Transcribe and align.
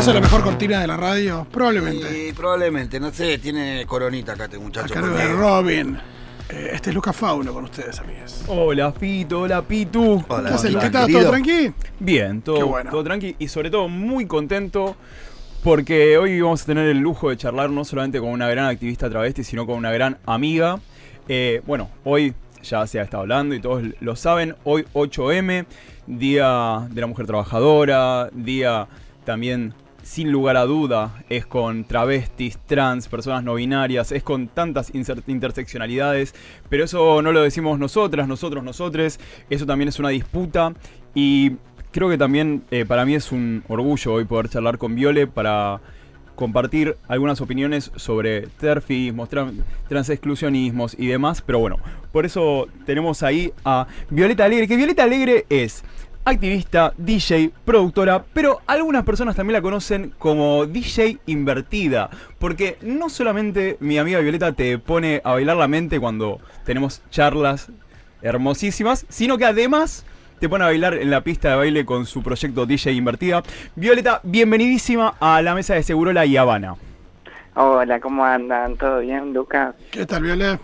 ¿Acaso 0.00 0.14
la 0.14 0.22
mejor 0.22 0.42
cortina 0.42 0.80
de 0.80 0.86
la 0.86 0.96
radio? 0.96 1.46
Probablemente. 1.52 2.08
Sí, 2.08 2.32
probablemente, 2.32 2.98
no 2.98 3.12
sé, 3.12 3.36
tiene 3.36 3.84
coronita 3.84 4.32
acá 4.32 4.44
este 4.44 4.58
muchacho. 4.58 4.94
A 4.94 4.94
cargo 4.94 5.14
de 5.14 5.28
Robin. 5.34 5.98
Eh, 6.48 6.70
este 6.72 6.88
es 6.88 6.94
Lucas 6.94 7.14
Fauno 7.14 7.52
con 7.52 7.64
ustedes, 7.64 8.00
amigas. 8.00 8.44
Hola 8.48 8.92
Fito, 8.92 9.42
hola 9.42 9.60
Pitu. 9.60 10.24
Hola, 10.26 10.48
¿Qué 10.48 10.54
haces, 10.54 10.72
Luquita? 10.72 11.06
¿Todo 11.06 11.28
tranqui? 11.28 11.74
Bien, 11.98 12.40
todo, 12.40 12.56
Qué 12.56 12.62
bueno. 12.62 12.90
todo 12.90 13.04
tranqui 13.04 13.36
y 13.38 13.48
sobre 13.48 13.68
todo 13.68 13.90
muy 13.90 14.24
contento 14.24 14.96
porque 15.62 16.16
hoy 16.16 16.40
vamos 16.40 16.62
a 16.62 16.64
tener 16.64 16.88
el 16.88 16.96
lujo 16.96 17.28
de 17.28 17.36
charlar 17.36 17.68
no 17.68 17.84
solamente 17.84 18.20
con 18.20 18.30
una 18.30 18.48
gran 18.48 18.64
activista 18.68 19.10
travesti, 19.10 19.44
sino 19.44 19.66
con 19.66 19.76
una 19.76 19.92
gran 19.92 20.16
amiga. 20.24 20.80
Eh, 21.28 21.60
bueno, 21.66 21.90
hoy 22.04 22.32
ya 22.62 22.86
se 22.86 23.00
ha 23.00 23.02
estado 23.02 23.24
hablando 23.24 23.54
y 23.54 23.60
todos 23.60 23.84
lo 24.00 24.16
saben, 24.16 24.56
hoy 24.64 24.86
8M, 24.94 25.66
Día 26.06 26.88
de 26.88 27.00
la 27.02 27.06
Mujer 27.06 27.26
Trabajadora, 27.26 28.30
día 28.32 28.88
también 29.26 29.74
sin 30.10 30.32
lugar 30.32 30.56
a 30.56 30.64
duda 30.64 31.22
es 31.28 31.46
con 31.46 31.84
travestis, 31.84 32.58
trans, 32.66 33.06
personas 33.06 33.44
no 33.44 33.54
binarias, 33.54 34.10
es 34.10 34.24
con 34.24 34.48
tantas 34.48 34.90
interseccionalidades, 34.92 36.34
pero 36.68 36.82
eso 36.82 37.22
no 37.22 37.30
lo 37.30 37.42
decimos 37.42 37.78
nosotras, 37.78 38.26
nosotros, 38.26 38.64
nosotres, 38.64 39.20
eso 39.50 39.66
también 39.66 39.88
es 39.88 40.00
una 40.00 40.08
disputa 40.08 40.74
y 41.14 41.52
creo 41.92 42.08
que 42.08 42.18
también 42.18 42.64
eh, 42.72 42.84
para 42.84 43.04
mí 43.04 43.14
es 43.14 43.30
un 43.30 43.62
orgullo 43.68 44.14
hoy 44.14 44.24
poder 44.24 44.48
charlar 44.48 44.78
con 44.78 44.96
Viole 44.96 45.28
para 45.28 45.80
compartir 46.34 46.96
algunas 47.06 47.40
opiniones 47.40 47.92
sobre 47.94 48.48
terfismos, 48.58 49.30
tran- 49.30 49.62
transexclusionismos 49.88 50.96
y 50.98 51.06
demás, 51.06 51.40
pero 51.40 51.60
bueno, 51.60 51.76
por 52.10 52.26
eso 52.26 52.66
tenemos 52.84 53.22
ahí 53.22 53.52
a 53.64 53.86
Violeta 54.10 54.44
Alegre, 54.44 54.66
que 54.66 54.76
Violeta 54.76 55.04
Alegre 55.04 55.46
es 55.50 55.84
activista, 56.24 56.92
DJ, 56.96 57.50
productora, 57.64 58.24
pero 58.32 58.60
algunas 58.66 59.04
personas 59.04 59.36
también 59.36 59.54
la 59.54 59.62
conocen 59.62 60.12
como 60.18 60.66
DJ 60.66 61.18
invertida, 61.26 62.10
porque 62.38 62.78
no 62.82 63.08
solamente 63.08 63.76
mi 63.80 63.98
amiga 63.98 64.20
Violeta 64.20 64.52
te 64.52 64.78
pone 64.78 65.20
a 65.24 65.32
bailar 65.32 65.56
la 65.56 65.68
mente 65.68 65.98
cuando 65.98 66.40
tenemos 66.64 67.02
charlas 67.10 67.70
hermosísimas, 68.22 69.06
sino 69.08 69.38
que 69.38 69.46
además 69.46 70.04
te 70.38 70.48
pone 70.48 70.64
a 70.64 70.68
bailar 70.68 70.94
en 70.94 71.10
la 71.10 71.22
pista 71.22 71.50
de 71.50 71.56
baile 71.56 71.84
con 71.84 72.06
su 72.06 72.22
proyecto 72.22 72.66
DJ 72.66 72.92
Invertida. 72.92 73.42
Violeta, 73.76 74.20
bienvenidísima 74.22 75.14
a 75.20 75.42
la 75.42 75.54
mesa 75.54 75.74
de 75.74 75.82
Segurola 75.82 76.24
y 76.26 76.36
Habana. 76.36 76.76
Hola, 77.54 78.00
¿cómo 78.00 78.24
andan? 78.24 78.76
¿Todo 78.76 79.00
bien, 79.00 79.32
Lucas? 79.32 79.74
¿Qué 79.90 80.06
tal, 80.06 80.22
Viole? 80.22 80.58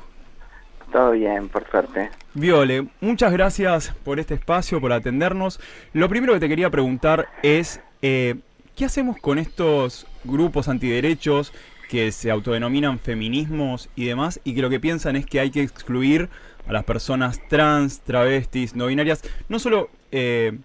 Todo 0.92 1.12
bien, 1.12 1.48
por 1.48 1.68
suerte. 1.68 2.10
Viole, 2.34 2.86
muchas 3.00 3.32
gracias 3.32 3.94
por 4.04 4.20
este 4.20 4.34
espacio, 4.34 4.80
por 4.80 4.92
atendernos. 4.92 5.60
Lo 5.92 6.08
primero 6.08 6.32
que 6.34 6.40
te 6.40 6.48
quería 6.48 6.70
preguntar 6.70 7.28
es, 7.42 7.80
eh, 8.02 8.36
¿qué 8.76 8.84
hacemos 8.84 9.16
con 9.18 9.38
estos 9.38 10.06
grupos 10.24 10.68
antiderechos 10.68 11.52
que 11.88 12.12
se 12.12 12.30
autodenominan 12.30 12.98
feminismos 12.98 13.88
y 13.96 14.06
demás 14.06 14.40
y 14.44 14.54
que 14.54 14.62
lo 14.62 14.70
que 14.70 14.80
piensan 14.80 15.16
es 15.16 15.26
que 15.26 15.40
hay 15.40 15.50
que 15.50 15.62
excluir 15.62 16.28
a 16.66 16.72
las 16.72 16.84
personas 16.84 17.40
trans, 17.48 18.00
travestis, 18.00 18.76
no 18.76 18.86
binarias? 18.86 19.22
No 19.48 19.58
solo 19.58 19.90
eh, 20.12 20.58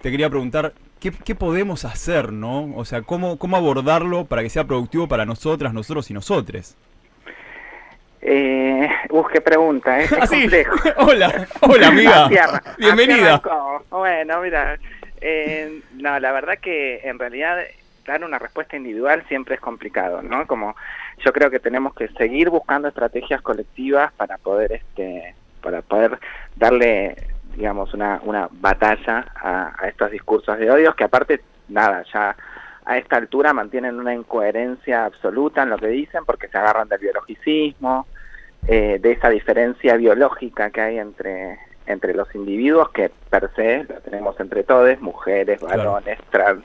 te 0.00 0.10
quería 0.10 0.30
preguntar, 0.30 0.72
¿qué, 1.00 1.12
qué 1.12 1.34
podemos 1.34 1.84
hacer, 1.84 2.32
no? 2.32 2.74
O 2.76 2.84
sea, 2.84 3.02
¿cómo, 3.02 3.38
¿cómo 3.38 3.56
abordarlo 3.56 4.24
para 4.24 4.42
que 4.42 4.50
sea 4.50 4.66
productivo 4.66 5.06
para 5.06 5.26
nosotras, 5.26 5.74
nosotros 5.74 6.10
y 6.10 6.14
nosotres? 6.14 6.76
Eh, 8.28 8.88
uf, 9.10 9.28
qué 9.32 9.40
pregunta, 9.40 10.00
¿eh? 10.00 10.04
Es 10.04 10.12
Ah, 10.20 10.26
sí. 10.26 10.40
complejo. 10.40 10.74
hola, 10.98 11.46
hola 11.60 11.86
amiga. 11.86 12.28
Bienvenida. 12.78 13.40
Bueno, 13.88 14.40
mira, 14.42 14.78
eh, 15.20 15.80
no, 15.94 16.18
la 16.18 16.32
verdad 16.32 16.58
que 16.60 17.02
en 17.04 17.20
realidad 17.20 17.58
dar 18.04 18.24
una 18.24 18.40
respuesta 18.40 18.76
individual 18.76 19.22
siempre 19.28 19.54
es 19.54 19.60
complicado, 19.60 20.22
¿no? 20.22 20.44
Como 20.48 20.74
yo 21.24 21.32
creo 21.32 21.50
que 21.50 21.60
tenemos 21.60 21.94
que 21.94 22.08
seguir 22.08 22.50
buscando 22.50 22.88
estrategias 22.88 23.42
colectivas 23.42 24.12
para 24.14 24.38
poder, 24.38 24.72
este, 24.72 25.36
para 25.62 25.82
poder 25.82 26.18
darle, 26.56 27.16
digamos, 27.54 27.94
una, 27.94 28.20
una 28.24 28.48
batalla 28.50 29.24
a, 29.36 29.72
a 29.78 29.86
estos 29.86 30.10
discursos 30.10 30.58
de 30.58 30.68
odios 30.68 30.96
que 30.96 31.04
aparte, 31.04 31.42
nada, 31.68 32.04
ya 32.12 32.34
a 32.84 32.98
esta 32.98 33.16
altura 33.16 33.52
mantienen 33.52 34.00
una 34.00 34.14
incoherencia 34.14 35.04
absoluta 35.04 35.62
en 35.62 35.70
lo 35.70 35.78
que 35.78 35.88
dicen 35.88 36.24
porque 36.24 36.48
se 36.48 36.58
agarran 36.58 36.88
del 36.88 36.98
biologicismo, 37.00 38.06
eh, 38.68 38.98
de 39.00 39.12
esa 39.12 39.28
diferencia 39.30 39.96
biológica 39.96 40.70
que 40.70 40.80
hay 40.80 40.98
entre, 40.98 41.58
entre 41.86 42.14
los 42.14 42.34
individuos, 42.34 42.90
que 42.90 43.10
per 43.30 43.50
se 43.54 43.84
lo 43.84 44.00
tenemos 44.00 44.38
entre 44.40 44.64
todos, 44.64 45.00
mujeres, 45.00 45.60
Claro. 45.60 45.92
varones, 45.92 46.18
trans. 46.30 46.64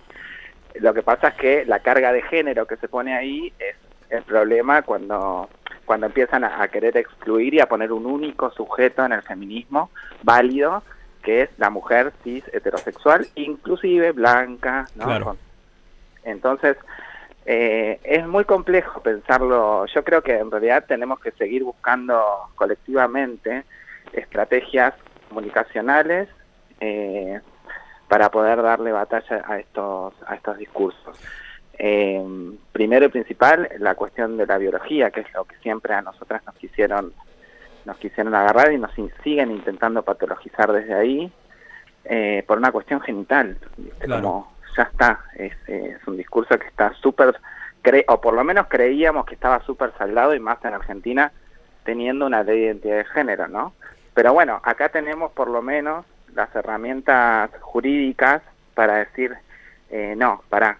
Lo 0.75 0.93
que 0.93 1.03
pasa 1.03 1.29
es 1.29 1.33
que 1.35 1.65
la 1.65 1.79
carga 1.79 2.11
de 2.13 2.21
género 2.23 2.65
que 2.65 2.77
se 2.77 2.87
pone 2.87 3.15
ahí 3.15 3.53
es 3.59 3.75
el 4.09 4.23
problema 4.23 4.81
cuando, 4.81 5.49
cuando 5.85 6.07
empiezan 6.07 6.43
a, 6.43 6.61
a 6.61 6.67
querer 6.69 6.97
excluir 6.97 7.53
y 7.53 7.59
a 7.59 7.67
poner 7.67 7.91
un 7.91 8.05
único 8.05 8.51
sujeto 8.51 9.05
en 9.05 9.11
el 9.11 9.21
feminismo 9.21 9.89
válido, 10.23 10.83
que 11.23 11.43
es 11.43 11.49
la 11.57 11.69
mujer 11.69 12.13
cis 12.23 12.43
heterosexual, 12.53 13.27
inclusive 13.35 14.11
blanca, 14.11 14.87
¿no? 14.95 15.05
Claro. 15.05 15.37
Entonces, 16.23 16.77
eh, 17.45 17.99
es 18.03 18.27
muy 18.27 18.45
complejo 18.45 19.01
pensarlo. 19.01 19.85
Yo 19.87 20.03
creo 20.03 20.21
que 20.21 20.37
en 20.37 20.51
realidad 20.51 20.85
tenemos 20.87 21.19
que 21.19 21.31
seguir 21.31 21.63
buscando 21.63 22.23
colectivamente 22.55 23.63
estrategias 24.13 24.93
comunicacionales 25.29 26.29
eh, 26.79 27.39
para 28.07 28.29
poder 28.29 28.61
darle 28.61 28.91
batalla 28.91 29.43
a 29.47 29.59
estos 29.59 30.13
a 30.27 30.35
estos 30.35 30.57
discursos. 30.57 31.19
Eh, 31.77 32.21
primero 32.71 33.05
y 33.05 33.09
principal, 33.09 33.69
la 33.79 33.95
cuestión 33.95 34.37
de 34.37 34.45
la 34.45 34.57
biología, 34.57 35.09
que 35.09 35.21
es 35.21 35.33
lo 35.33 35.45
que 35.45 35.55
siempre 35.57 35.93
a 35.93 36.01
nosotras 36.01 36.43
nos 36.45 36.55
quisieron 36.55 37.13
nos 37.85 37.97
quisieron 37.97 38.35
agarrar 38.35 38.71
y 38.71 38.77
nos 38.77 38.91
siguen 39.23 39.49
intentando 39.49 40.03
patologizar 40.03 40.71
desde 40.71 40.93
ahí 40.93 41.31
eh, 42.05 42.43
por 42.47 42.59
una 42.59 42.71
cuestión 42.71 43.01
genital. 43.01 43.57
Claro. 43.99 44.21
Como 44.21 44.51
ya 44.75 44.83
está, 44.83 45.19
es, 45.35 45.53
es 45.67 46.05
un 46.07 46.17
discurso 46.17 46.57
que 46.57 46.67
está 46.67 46.93
súper, 46.95 47.35
o 48.07 48.21
por 48.21 48.33
lo 48.33 48.43
menos 48.43 48.67
creíamos 48.67 49.25
que 49.25 49.35
estaba 49.35 49.61
súper 49.63 49.93
saldado 49.97 50.35
y 50.35 50.39
más 50.39 50.63
en 50.63 50.73
Argentina 50.73 51.31
teniendo 51.83 52.25
una 52.25 52.43
ley 52.43 52.59
de 52.59 52.65
identidad 52.65 52.97
de 52.97 53.05
género, 53.05 53.47
¿no? 53.47 53.73
Pero 54.13 54.33
bueno, 54.33 54.59
acá 54.63 54.89
tenemos 54.89 55.31
por 55.31 55.49
lo 55.49 55.61
menos 55.61 56.05
las 56.35 56.53
herramientas 56.55 57.49
jurídicas 57.61 58.41
para 58.75 58.97
decir, 58.97 59.35
eh, 59.89 60.13
no, 60.17 60.43
pará, 60.49 60.77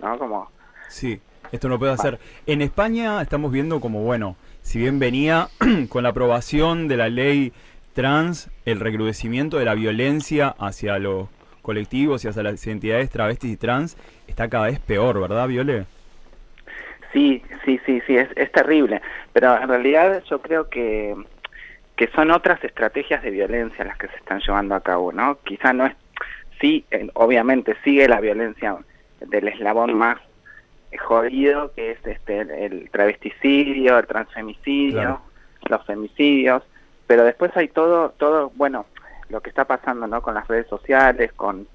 ¿no? 0.00 0.18
Como, 0.18 0.48
Sí, 0.88 1.20
esto 1.50 1.68
no 1.68 1.78
puede 1.78 1.92
hacer. 1.92 2.18
En 2.46 2.62
España 2.62 3.20
estamos 3.20 3.50
viendo 3.50 3.80
como, 3.80 4.02
bueno, 4.02 4.36
si 4.62 4.78
bien 4.78 4.98
venía 4.98 5.48
con 5.88 6.02
la 6.02 6.10
aprobación 6.10 6.88
de 6.88 6.96
la 6.96 7.08
ley 7.08 7.52
trans, 7.94 8.50
el 8.64 8.80
recrudecimiento 8.80 9.58
de 9.58 9.64
la 9.64 9.74
violencia 9.74 10.54
hacia 10.58 10.98
los 10.98 11.28
colectivos 11.64 12.24
y 12.24 12.28
hacia 12.28 12.42
las 12.44 12.64
identidades 12.66 13.10
travestis 13.10 13.52
y 13.52 13.56
trans 13.56 13.96
está 14.28 14.48
cada 14.48 14.66
vez 14.66 14.78
peor, 14.78 15.20
¿verdad, 15.20 15.48
Viole? 15.48 15.86
Sí, 17.12 17.42
sí, 17.64 17.80
sí, 17.86 18.00
sí, 18.06 18.16
es, 18.16 18.28
es 18.36 18.52
terrible. 18.52 19.00
Pero 19.32 19.56
en 19.60 19.68
realidad 19.68 20.22
yo 20.28 20.40
creo 20.40 20.68
que, 20.68 21.14
que 21.96 22.08
son 22.08 22.30
otras 22.30 22.62
estrategias 22.62 23.22
de 23.22 23.30
violencia 23.30 23.84
las 23.84 23.96
que 23.98 24.08
se 24.08 24.16
están 24.16 24.40
llevando 24.40 24.74
a 24.74 24.80
cabo, 24.80 25.12
¿no? 25.12 25.38
Quizá 25.44 25.72
no 25.72 25.86
es, 25.86 25.94
sí, 26.60 26.84
obviamente 27.14 27.76
sigue 27.82 28.08
la 28.08 28.20
violencia 28.20 28.76
del 29.20 29.48
eslabón 29.48 29.94
más 29.94 30.18
jodido, 30.98 31.72
que 31.74 31.92
es 31.92 31.98
este 32.06 32.40
el, 32.40 32.50
el 32.50 32.90
travesticidio, 32.90 33.98
el 33.98 34.06
transfemicidio, 34.06 34.92
Claro. 35.00 35.20
los 35.68 35.86
femicidios, 35.86 36.62
pero 37.06 37.24
después 37.24 37.56
hay 37.56 37.68
todo, 37.68 38.10
todo, 38.10 38.50
bueno, 38.54 38.86
lo 39.34 39.40
que 39.40 39.50
está 39.50 39.64
pasando, 39.64 40.06
¿no? 40.06 40.22
Con 40.22 40.34
las 40.34 40.46
redes 40.46 40.68
sociales, 40.68 41.32
con, 41.32 41.66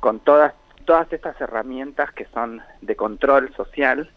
con 0.00 0.20
todas, 0.20 0.54
todas 0.86 1.12
estas 1.12 1.38
herramientas 1.38 2.10
que 2.12 2.24
son 2.32 2.62
de 2.80 2.96
control 2.96 3.54
social, 3.54 4.10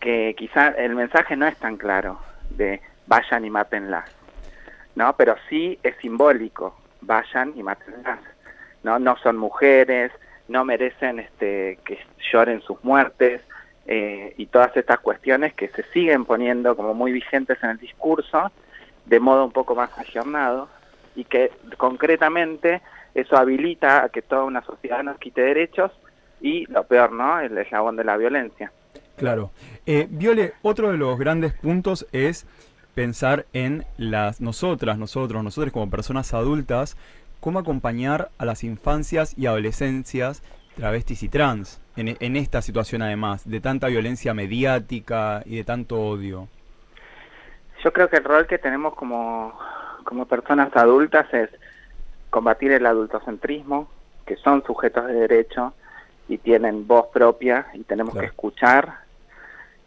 que 0.00 0.34
quizá 0.36 0.70
el 0.70 0.96
mensaje 0.96 1.36
no 1.36 1.46
es 1.46 1.56
tan 1.56 1.76
claro 1.76 2.18
de 2.50 2.82
vayan 3.06 3.44
y 3.44 3.50
mátenlas, 3.50 4.10
¿no? 4.96 5.16
Pero 5.16 5.36
sí 5.48 5.78
es 5.84 5.94
simbólico, 5.98 6.76
vayan 7.00 7.52
y 7.54 7.62
mátenlas, 7.62 8.18
no, 8.82 8.98
no 8.98 9.16
son 9.18 9.36
mujeres, 9.36 10.10
no 10.48 10.64
merecen 10.64 11.20
este, 11.20 11.78
que 11.84 12.00
lloren 12.32 12.60
sus 12.60 12.82
muertes 12.82 13.40
eh, 13.86 14.34
y 14.36 14.46
todas 14.46 14.76
estas 14.76 14.98
cuestiones 14.98 15.54
que 15.54 15.68
se 15.68 15.84
siguen 15.92 16.24
poniendo 16.24 16.74
como 16.74 16.92
muy 16.92 17.12
vigentes 17.12 17.62
en 17.62 17.70
el 17.70 17.78
discurso 17.78 18.50
de 19.04 19.20
modo 19.20 19.44
un 19.44 19.52
poco 19.52 19.76
más 19.76 19.96
ayornado 19.96 20.68
y 21.16 21.24
que 21.24 21.50
concretamente 21.76 22.82
eso 23.14 23.36
habilita 23.36 24.04
a 24.04 24.08
que 24.10 24.22
toda 24.22 24.44
una 24.44 24.62
sociedad 24.62 25.02
nos 25.02 25.18
quite 25.18 25.40
derechos 25.40 25.90
y 26.40 26.66
lo 26.66 26.84
peor, 26.84 27.12
¿no? 27.12 27.40
El 27.40 27.56
eslabón 27.58 27.96
de 27.96 28.04
la 28.04 28.16
violencia. 28.16 28.70
Claro. 29.16 29.50
Eh, 29.86 30.06
Viole, 30.10 30.52
otro 30.62 30.92
de 30.92 30.98
los 30.98 31.18
grandes 31.18 31.54
puntos 31.54 32.06
es 32.12 32.46
pensar 32.94 33.46
en 33.52 33.84
las 33.96 34.40
nosotras, 34.40 34.98
nosotros, 34.98 35.42
nosotros 35.42 35.72
como 35.72 35.90
personas 35.90 36.34
adultas, 36.34 36.96
cómo 37.40 37.58
acompañar 37.58 38.30
a 38.38 38.44
las 38.44 38.62
infancias 38.64 39.36
y 39.38 39.46
adolescencias 39.46 40.42
travestis 40.76 41.22
y 41.22 41.28
trans 41.28 41.80
en, 41.96 42.16
en 42.20 42.36
esta 42.36 42.60
situación 42.60 43.00
además 43.02 43.48
de 43.48 43.60
tanta 43.60 43.88
violencia 43.88 44.34
mediática 44.34 45.42
y 45.46 45.56
de 45.56 45.64
tanto 45.64 45.98
odio. 45.98 46.48
Yo 47.82 47.92
creo 47.92 48.08
que 48.08 48.16
el 48.16 48.24
rol 48.24 48.46
que 48.46 48.58
tenemos 48.58 48.94
como, 48.94 49.58
como 50.06 50.24
personas 50.26 50.74
adultas 50.74 51.26
es 51.34 51.50
combatir 52.30 52.72
el 52.72 52.86
adultocentrismo, 52.86 53.88
que 54.24 54.36
son 54.36 54.64
sujetos 54.64 55.06
de 55.06 55.14
derecho 55.14 55.74
y 56.28 56.38
tienen 56.38 56.86
voz 56.86 57.06
propia 57.12 57.66
y 57.74 57.82
tenemos 57.84 58.12
Claro. 58.14 58.26
que 58.26 58.30
escuchar. 58.30 58.94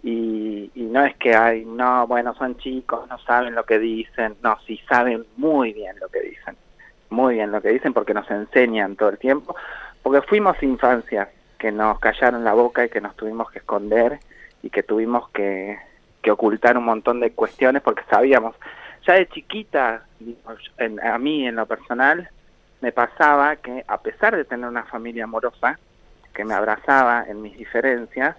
Y, 0.02 0.72
y 0.76 0.84
no 0.84 1.04
es 1.04 1.16
que 1.18 1.36
hay, 1.36 1.66
no, 1.66 2.08
bueno, 2.08 2.34
son 2.36 2.56
chicos, 2.58 3.08
no 3.10 3.18
saben 3.20 3.54
lo 3.54 3.66
que 3.66 3.80
dicen, 3.80 4.36
no, 4.42 4.58
sí 4.66 4.80
saben 4.88 5.26
muy 5.36 5.74
bien 5.74 6.00
lo 6.00 6.08
que 6.08 6.22
dicen, 6.22 6.56
muy 7.10 7.34
bien 7.36 7.52
lo 7.52 7.62
que 7.62 7.70
dicen 7.70 7.94
porque 7.94 8.14
nos 8.14 8.30
enseñan 8.32 8.96
todo 8.96 9.10
el 9.10 9.18
tiempo, 9.18 9.56
porque 10.02 10.22
fuimos 10.26 10.62
infancias 10.64 11.28
que 11.58 11.74
nos 11.74 12.00
callaron 12.00 12.46
la 12.46 12.54
boca 12.54 12.86
y 12.86 12.90
que 12.90 13.02
nos 13.02 13.14
tuvimos 13.18 13.52
que 13.52 13.60
esconder 13.60 14.20
y 14.64 14.70
que 14.70 14.84
tuvimos 14.84 15.28
que, 15.32 15.78
que 16.22 16.32
ocultar 16.32 16.78
un 16.78 16.86
montón 16.86 17.20
de 17.20 17.32
cuestiones 17.32 17.82
porque 17.82 18.04
sabíamos, 18.10 18.56
ya 19.06 19.14
de 19.16 19.28
chiquita, 19.30 20.04
en- 20.78 21.00
a 21.06 21.18
mí 21.18 21.48
en 21.48 21.56
lo 21.56 21.66
personal, 21.66 22.30
me 22.82 22.92
pasaba 22.92 23.56
que 23.58 23.84
a 23.88 24.00
pesar 24.02 24.36
de 24.36 24.46
tener 24.46 24.68
una 24.68 24.84
familia 24.86 25.26
amorosa, 25.26 25.78
que 26.34 26.46
me 26.46 26.54
abrazaba 26.54 27.26
en 27.28 27.42
mis 27.42 27.58
diferencias, 27.58 28.36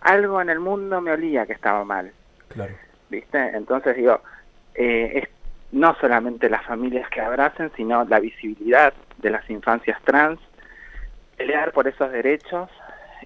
algo 0.00 0.40
en 0.40 0.50
el 0.50 0.60
mundo 0.60 1.00
me 1.00 1.12
olía 1.12 1.46
que 1.46 1.52
estaba 1.52 1.84
mal, 1.84 2.12
Claro. 2.48 2.74
¿viste? 3.10 3.38
Entonces 3.56 3.96
digo, 3.96 4.20
eh, 4.74 5.22
es 5.22 5.28
no 5.70 5.94
solamente 6.00 6.48
las 6.48 6.64
familias 6.64 7.08
que 7.10 7.20
abracen, 7.20 7.70
sino 7.76 8.04
la 8.04 8.20
visibilidad 8.20 8.92
de 9.18 9.30
las 9.30 9.48
infancias 9.50 10.00
trans, 10.02 10.40
pelear 11.36 11.72
por 11.72 11.86
esos 11.86 12.10
derechos 12.10 12.70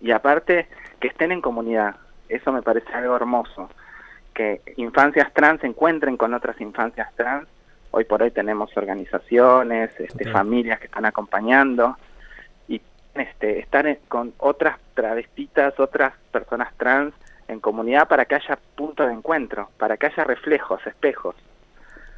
y 0.00 0.10
aparte 0.10 0.66
que 1.00 1.08
estén 1.08 1.32
en 1.32 1.40
comunidad. 1.40 1.96
Eso 2.28 2.50
me 2.52 2.62
parece 2.62 2.92
algo 2.92 3.14
hermoso, 3.16 3.70
que 4.34 4.60
infancias 4.76 5.32
trans 5.32 5.60
se 5.60 5.66
encuentren 5.66 6.16
con 6.16 6.34
otras 6.34 6.60
infancias 6.60 7.08
trans. 7.16 7.46
Hoy 7.90 8.04
por 8.04 8.22
hoy 8.22 8.30
tenemos 8.30 8.74
organizaciones, 8.76 9.90
este, 10.00 10.30
familias 10.30 10.78
que 10.78 10.86
están 10.86 11.04
acompañando 11.04 11.96
y 12.68 12.80
este, 13.14 13.58
estar 13.60 13.86
en- 13.86 13.98
con 14.08 14.32
otras 14.38 14.78
travestitas, 14.94 15.78
otras 15.78 16.14
personas 16.30 16.72
trans 16.78 17.12
en 17.48 17.60
comunidad 17.60 18.08
para 18.08 18.24
que 18.24 18.34
haya 18.36 18.58
punto 18.74 19.06
de 19.06 19.12
encuentro, 19.12 19.68
para 19.76 19.96
que 19.98 20.06
haya 20.06 20.24
reflejos, 20.24 20.80
espejos. 20.86 21.34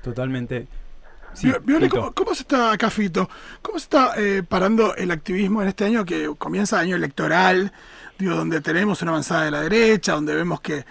Totalmente. 0.02 0.66
Sí, 1.32 1.50
Viole. 1.64 1.88
¿cómo, 1.88 2.12
cómo 2.12 2.32
se 2.34 2.42
está, 2.42 2.70
acá 2.72 2.90
Fito, 2.90 3.28
cómo 3.60 3.78
se 3.80 3.84
está 3.84 4.12
eh, 4.16 4.44
parando 4.48 4.94
el 4.94 5.10
activismo 5.10 5.62
en 5.62 5.68
este 5.68 5.84
año 5.84 6.04
que 6.04 6.30
comienza 6.38 6.78
año 6.78 6.94
electoral, 6.94 7.72
digo, 8.16 8.36
donde 8.36 8.60
tenemos 8.60 9.02
una 9.02 9.10
avanzada 9.10 9.44
de 9.46 9.50
la 9.50 9.62
derecha, 9.62 10.12
donde 10.12 10.32
vemos 10.32 10.60
que, 10.60 10.84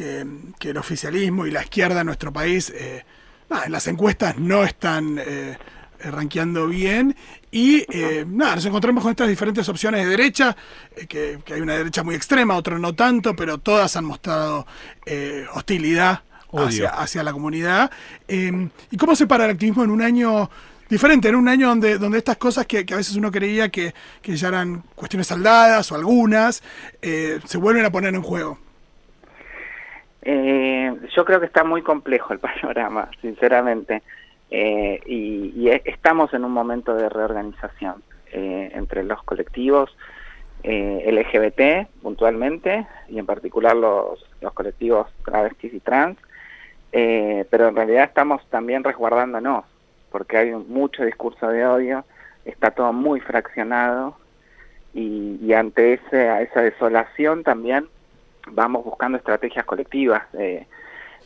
que, 0.00 0.26
que 0.58 0.70
el 0.70 0.78
oficialismo 0.78 1.44
y 1.46 1.50
la 1.50 1.62
izquierda 1.62 2.00
en 2.00 2.06
nuestro 2.06 2.32
país, 2.32 2.72
eh, 2.74 3.04
nada, 3.50 3.66
en 3.66 3.72
las 3.72 3.86
encuestas 3.86 4.38
no 4.38 4.64
están 4.64 5.18
eh, 5.18 5.58
eh, 5.98 6.10
rankeando 6.10 6.66
bien, 6.68 7.14
y 7.50 7.84
eh, 7.90 8.24
nada, 8.26 8.54
nos 8.54 8.64
encontramos 8.64 9.02
con 9.02 9.10
estas 9.10 9.28
diferentes 9.28 9.68
opciones 9.68 10.02
de 10.02 10.08
derecha, 10.08 10.56
eh, 10.96 11.06
que, 11.06 11.40
que 11.44 11.52
hay 11.52 11.60
una 11.60 11.76
derecha 11.76 12.02
muy 12.02 12.14
extrema, 12.14 12.54
otra 12.56 12.78
no 12.78 12.94
tanto, 12.94 13.36
pero 13.36 13.58
todas 13.58 13.94
han 13.94 14.06
mostrado 14.06 14.66
eh, 15.04 15.44
hostilidad 15.52 16.22
hacia, 16.50 16.88
hacia 16.88 17.22
la 17.22 17.34
comunidad. 17.34 17.90
Eh, 18.26 18.70
¿Y 18.90 18.96
cómo 18.96 19.14
se 19.14 19.26
para 19.26 19.44
el 19.44 19.50
activismo 19.50 19.84
en 19.84 19.90
un 19.90 20.00
año 20.00 20.50
diferente, 20.88 21.28
en 21.28 21.34
un 21.34 21.46
año 21.46 21.68
donde, 21.68 21.98
donde 21.98 22.16
estas 22.16 22.38
cosas 22.38 22.64
que, 22.64 22.86
que 22.86 22.94
a 22.94 22.96
veces 22.96 23.16
uno 23.16 23.30
creía 23.30 23.68
que, 23.68 23.92
que 24.22 24.34
ya 24.34 24.48
eran 24.48 24.82
cuestiones 24.94 25.26
saldadas 25.26 25.92
o 25.92 25.94
algunas, 25.94 26.62
eh, 27.02 27.38
se 27.44 27.58
vuelven 27.58 27.84
a 27.84 27.92
poner 27.92 28.14
en 28.14 28.22
juego? 28.22 28.69
Eh, 30.22 30.94
yo 31.14 31.24
creo 31.24 31.40
que 31.40 31.46
está 31.46 31.64
muy 31.64 31.82
complejo 31.82 32.32
el 32.32 32.38
panorama, 32.38 33.10
sinceramente, 33.20 34.02
Eh, 34.52 34.98
y, 35.06 35.68
e- 35.68 35.82
estamos 35.84 36.34
en 36.34 36.44
un 36.44 36.50
momento 36.50 36.92
de 36.96 37.08
reorganización 37.08 38.02
eh, 38.32 38.72
entre 38.74 39.04
los 39.04 39.22
colectivos 39.22 39.96
eh, 40.64 41.04
LGBT 41.06 41.88
puntualmente 42.02 42.84
y 43.08 43.20
en 43.20 43.26
particular 43.26 43.76
los, 43.76 44.18
los 44.40 44.52
colectivos 44.52 45.06
travestis 45.24 45.72
y 45.72 45.78
trans, 45.78 46.18
pero 46.90 47.68
en 47.68 47.76
realidad 47.76 48.04
estamos 48.04 48.44
también 48.50 48.82
resguardándonos 48.82 49.64
porque 50.10 50.36
hay 50.36 50.50
mucho 50.50 51.04
discurso 51.04 51.46
de 51.48 51.64
odio, 51.64 52.04
está 52.44 52.72
todo 52.72 52.92
muy 52.92 53.20
fraccionado 53.20 54.16
y, 54.92 55.52
ante 55.52 55.94
ese, 55.94 56.42
esa 56.42 56.62
desolación 56.62 57.44
también 57.44 57.86
vamos 58.48 58.84
buscando 58.84 59.18
estrategias 59.18 59.64
colectivas, 59.64 60.22
eh, 60.34 60.66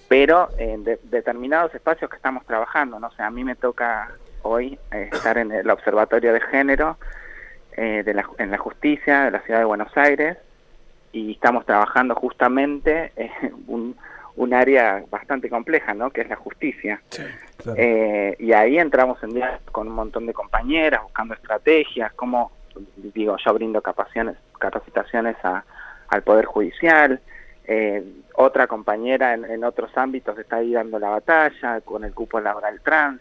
pero 0.08 0.48
en 0.58 0.84
de- 0.84 1.00
determinados 1.04 1.74
espacios 1.74 2.10
que 2.10 2.16
estamos 2.16 2.44
trabajando, 2.46 2.98
no 3.00 3.10
sé, 3.12 3.22
a 3.22 3.30
mí 3.30 3.44
me 3.44 3.56
toca 3.56 4.10
hoy 4.42 4.78
eh, 4.92 5.08
estar 5.12 5.38
en 5.38 5.52
el 5.52 5.68
Observatorio 5.70 6.32
de 6.32 6.40
Género 6.40 6.98
eh, 7.76 8.02
de 8.04 8.14
la, 8.14 8.28
en 8.38 8.50
la 8.50 8.58
Justicia 8.58 9.24
de 9.24 9.30
la 9.30 9.40
Ciudad 9.40 9.60
de 9.60 9.64
Buenos 9.64 9.96
Aires 9.96 10.36
y 11.12 11.32
estamos 11.32 11.64
trabajando 11.64 12.14
justamente 12.14 13.12
en 13.16 13.30
un, 13.68 13.96
un 14.36 14.52
área 14.54 15.02
bastante 15.10 15.48
compleja, 15.48 15.94
¿no? 15.94 16.10
Que 16.10 16.22
es 16.22 16.28
la 16.28 16.36
justicia. 16.36 17.00
Sí. 17.08 17.22
Claro. 17.58 17.78
Eh, 17.80 18.36
y 18.40 18.52
ahí 18.52 18.78
entramos 18.78 19.22
en 19.22 19.30
diálogo 19.30 19.60
con 19.72 19.86
un 19.88 19.94
montón 19.94 20.26
de 20.26 20.34
compañeras, 20.34 21.02
buscando 21.02 21.34
estrategias, 21.34 22.12
como, 22.14 22.50
digo, 22.96 23.36
yo 23.44 23.54
brindo 23.54 23.80
capacitaciones, 23.80 24.36
capacitaciones 24.58 25.36
a, 25.44 25.64
al 26.08 26.22
Poder 26.22 26.44
Judicial, 26.46 27.20
eh, 27.66 28.04
otra 28.34 28.66
compañera 28.66 29.34
en, 29.34 29.44
en 29.44 29.64
otros 29.64 29.90
ámbitos 29.96 30.38
está 30.38 30.56
ahí 30.56 30.72
dando 30.72 30.98
la 30.98 31.10
batalla 31.10 31.80
con 31.80 32.04
el 32.04 32.12
cupo 32.12 32.40
laboral 32.40 32.80
trans, 32.80 33.20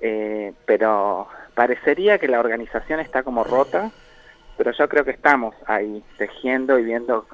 eh, 0.00 0.52
pero 0.66 1.28
parecería 1.54 2.18
que 2.18 2.28
la 2.28 2.40
organización 2.40 3.00
está 3.00 3.22
como 3.22 3.44
rota, 3.44 3.90
pero 4.56 4.70
yo 4.72 4.88
creo 4.88 5.04
que 5.04 5.10
estamos 5.12 5.54
ahí 5.66 6.04
tejiendo 6.18 6.78
y 6.78 6.84
viendo, 6.84 7.26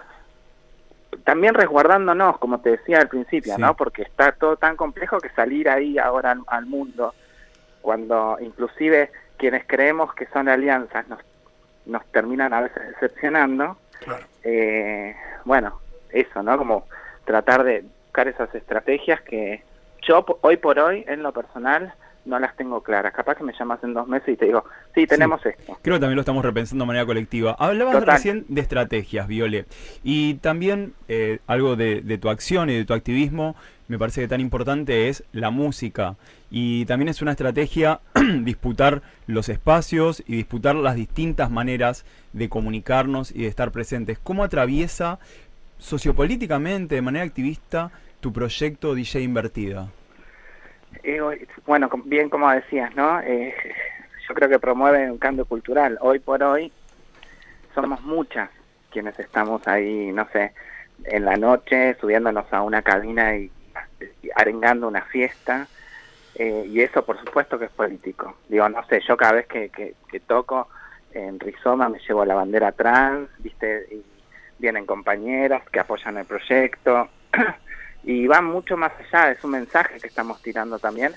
también 1.25 1.54
resguardándonos, 1.54 2.38
como 2.38 2.61
te 2.61 2.71
decía 2.71 3.00
al 3.00 3.09
principio, 3.09 3.54
Sí. 3.54 3.61
¿no? 3.61 3.75
Porque 3.76 4.02
está 4.02 4.33
todo 4.33 4.57
tan 4.57 4.76
complejo 4.76 5.18
que 5.18 5.28
salir 5.30 5.68
ahí 5.68 5.99
ahora 5.99 6.33
al, 6.33 6.42
al 6.47 6.66
mundo, 6.66 7.14
cuando 7.83 8.38
inclusive 8.40 9.11
quienes 9.37 9.64
creemos 9.66 10.14
que 10.14 10.26
son 10.26 10.49
alianzas 10.49 11.09
nos, 11.09 11.21
nos 11.87 12.04
terminan 12.07 12.52
a 12.52 12.62
veces 12.62 12.83
decepcionando, 12.88 13.76
Claro. 14.00 14.24
eh, 14.44 15.14
bueno, 15.44 15.80
eso, 16.10 16.42
¿no? 16.42 16.56
Como 16.56 16.86
tratar 17.24 17.64
de 17.64 17.84
buscar 18.06 18.28
esas 18.28 18.54
estrategias 18.54 19.20
que 19.22 19.62
yo 20.06 20.24
hoy 20.42 20.56
por 20.56 20.78
hoy, 20.78 21.04
en 21.06 21.22
lo 21.22 21.32
personal, 21.32 21.92
no 22.24 22.38
las 22.38 22.54
tengo 22.56 22.82
claras. 22.82 23.12
Capaz 23.14 23.36
que 23.36 23.44
me 23.44 23.52
llamas 23.58 23.82
en 23.82 23.94
dos 23.94 24.06
meses 24.06 24.28
y 24.28 24.36
te 24.36 24.46
digo, 24.46 24.64
sí, 24.94 25.06
tenemos 25.06 25.44
esto. 25.44 25.78
Creo 25.82 25.96
que 25.96 26.00
también 26.00 26.16
lo 26.16 26.20
estamos 26.20 26.44
repensando 26.44 26.84
de 26.84 26.86
manera 26.86 27.06
colectiva. 27.06 27.56
Hablabas 27.58 27.94
Total. 28.00 28.14
recién 28.16 28.44
de 28.48 28.60
estrategias, 28.60 29.26
Viole. 29.26 29.64
Y 30.02 30.34
también 30.34 30.94
eh, 31.08 31.38
algo 31.46 31.74
de, 31.76 32.02
de 32.02 32.18
tu 32.18 32.28
acción 32.28 32.70
y 32.70 32.76
de 32.76 32.84
tu 32.84 32.92
activismo, 32.94 33.56
me 33.88 33.99
parece 33.99 34.21
que 34.21 34.28
tan 34.28 34.40
importante 34.40 35.09
es 35.09 35.25
la 35.33 35.50
música. 35.50 36.16
Y 36.50 36.85
también 36.85 37.09
es 37.09 37.23
una 37.23 37.33
estrategia 37.33 38.00
disputar 38.42 39.02
los 39.26 39.49
espacios 39.49 40.23
y 40.26 40.37
disputar 40.37 40.76
las 40.76 40.95
distintas 40.95 41.50
maneras 41.50 42.04
de 42.35 42.49
comunicarnos 42.49 43.33
y 43.35 43.42
de 43.42 43.49
estar 43.49 43.73
presentes. 43.73 44.18
¿Cómo 44.18 44.45
atraviesa 44.45 45.18
sociopolíticamente, 45.78 46.97
de 46.97 47.02
manera 47.02 47.25
activista, 47.25 47.90
tu 48.21 48.33
proyecto 48.33 48.95
DJ 48.95 49.23
Invertida? 49.23 49.88
Eh, 51.02 51.21
bueno, 51.66 51.88
bien 52.04 52.28
como 52.28 52.50
decías, 52.50 52.95
¿no? 52.95 53.21
Eh, 53.21 53.54
yo 54.28 54.35
creo 54.35 54.50
que 54.50 54.59
promueve 54.59 55.11
un 55.11 55.18
cambio 55.18 55.47
cultural. 55.47 55.97
Hoy 56.02 56.18
por 56.18 56.42
hoy 56.42 56.71
somos 57.75 58.02
muchas 58.02 58.50
quienes 58.90 59.18
estamos 59.18 59.66
ahí, 59.66 60.11
no 60.12 60.26
sé, 60.33 60.52
en 61.04 61.25
la 61.25 61.37
noche 61.37 61.97
subiéndonos 62.00 62.52
a 62.52 62.62
una 62.62 62.83
cabina 62.83 63.37
y 63.37 63.50
arengando 64.34 64.88
una 64.88 65.02
fiesta. 65.02 65.66
eh, 66.34 66.64
y 66.68 66.80
eso 66.82 67.04
por 67.04 67.18
supuesto 67.18 67.58
que 67.58 67.64
es 67.66 67.70
político. 67.72 68.36
Digo, 68.48 68.68
no 68.68 68.84
sé, 68.86 69.00
yo 69.06 69.16
cada 69.16 69.32
vez 69.32 69.46
que, 69.46 69.70
que, 69.70 69.94
que 70.08 70.20
toco 70.20 70.68
en 71.12 71.40
Rizoma 71.40 71.88
me 71.88 71.98
llevo 72.00 72.24
la 72.24 72.34
bandera 72.34 72.70
trans, 72.72 73.28
¿viste? 73.38 73.86
Y 73.90 74.02
vienen 74.58 74.86
compañeras 74.86 75.62
que 75.70 75.80
apoyan 75.80 76.16
el 76.18 76.26
proyecto 76.26 77.08
y 78.04 78.26
van 78.26 78.44
mucho 78.44 78.76
más 78.76 78.92
allá, 79.00 79.32
es 79.32 79.42
un 79.42 79.52
mensaje 79.52 79.98
que 80.00 80.06
estamos 80.06 80.40
tirando 80.42 80.78
también 80.78 81.12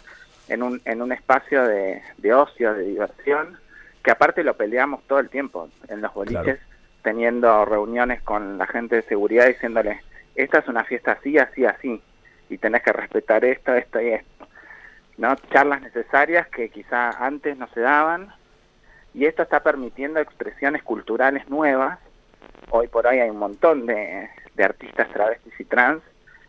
en 0.47 0.63
un, 0.63 0.81
en 0.85 1.01
un 1.01 1.11
espacio 1.11 1.63
de, 1.65 2.01
de 2.17 2.33
ocio, 2.33 2.73
de 2.73 2.83
diversión, 2.83 3.57
que 4.03 4.11
aparte 4.11 4.43
lo 4.43 4.55
peleamos 4.55 5.01
todo 5.07 5.19
el 5.19 5.29
tiempo 5.29 5.69
en 5.88 6.01
los 6.01 6.13
boliches, 6.13 6.43
Claro. 6.43 6.59
teniendo 7.03 7.65
reuniones 7.65 8.21
con 8.23 8.57
la 8.57 8.65
gente 8.67 8.95
de 8.97 9.01
seguridad 9.03 9.47
diciéndole, 9.47 10.01
esta 10.35 10.59
es 10.59 10.67
una 10.67 10.83
fiesta 10.83 11.11
así, 11.13 11.38
así, 11.38 11.65
así, 11.65 12.01
y 12.51 12.58
tenés 12.58 12.84
que 12.84 12.91
respetar 12.91 13.46
esto, 13.46 13.74
esto 13.74 14.01
y 14.01 14.10
esto. 14.10 14.48
¿no? 15.17 15.36
Charlas 15.51 15.81
necesarias 15.81 16.48
que 16.50 16.70
quizá 16.70 17.10
antes 17.25 17.58
no 17.58 17.67
se 17.70 17.79
daban, 17.79 18.34
y 19.13 19.25
esto 19.25 19.43
está 19.43 19.62
permitiendo 19.62 20.20
expresiones 20.20 20.84
culturales 20.84 21.50
nuevas. 21.50 22.00
Hoy 22.70 22.88
por 22.88 23.08
hoy 23.08 23.20
hay 23.20 23.29
un 23.29 23.39
montón 23.39 23.86
de, 23.86 24.29
de 24.55 24.63
artistas 24.63 25.10
travestis 25.10 25.60
y 25.60 25.65
trans 25.65 26.01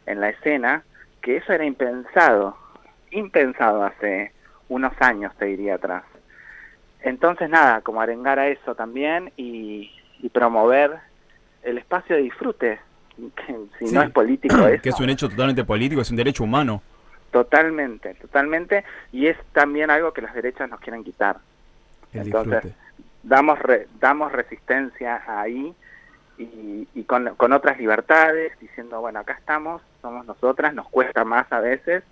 en 0.06 0.21
la 0.21 0.30
escena, 0.30 0.82
que 1.21 1.37
eso 1.37 1.52
era 1.52 1.64
impensado, 1.64 2.56
impensado 3.11 3.85
hace 3.85 4.32
unos 4.68 4.92
años, 5.00 5.32
te 5.37 5.47
diría 5.47 5.76
atrás. 5.76 6.04
Entonces, 7.02 7.49
nada, 7.49 7.80
como 7.80 8.00
arengar 8.00 8.38
a 8.38 8.49
eso 8.49 8.75
también 8.75 9.32
y, 9.37 9.92
y 10.21 10.28
promover 10.28 10.99
el 11.62 11.78
espacio 11.78 12.16
de 12.16 12.23
disfrute, 12.23 12.80
si 13.78 13.87
Sí. 13.88 13.95
no 13.95 14.02
es 14.02 14.11
político 14.11 14.57
eso, 14.69 14.83
que 14.83 14.88
es 14.88 15.00
un 15.00 15.11
hecho 15.11 15.28
totalmente 15.28 15.64
político, 15.64 16.00
es 16.00 16.11
un 16.11 16.16
derecho 16.16 16.45
humano. 16.45 16.83
totalmente, 17.31 18.14
totalmente, 18.14 18.85
y 19.12 19.26
es 19.26 19.37
también 19.52 19.90
algo 19.90 20.12
que 20.12 20.23
las 20.23 20.35
derechas 20.35 20.69
nos 20.69 20.81
quieren 20.81 21.02
quitar. 21.04 21.38
El 22.12 22.23
Entonces, 22.26 22.62
disfrute. 22.64 22.76
damos 23.23 23.59
re- 23.59 23.88
damos 24.00 24.33
resistencia 24.33 25.23
ahí 25.26 25.75
y, 26.38 26.87
y 26.95 27.04
con, 27.04 27.35
con 27.37 27.52
otras 27.52 27.78
libertades, 27.78 28.52
diciendo, 28.61 29.00
bueno, 29.00 29.21
acá 29.21 29.33
estamos, 29.35 29.81
somos 30.02 30.26
nosotras, 30.26 30.75
nos 30.75 30.88
cuesta 30.88 31.25
más 31.25 31.50
a 31.52 31.61
veces, 31.61 32.02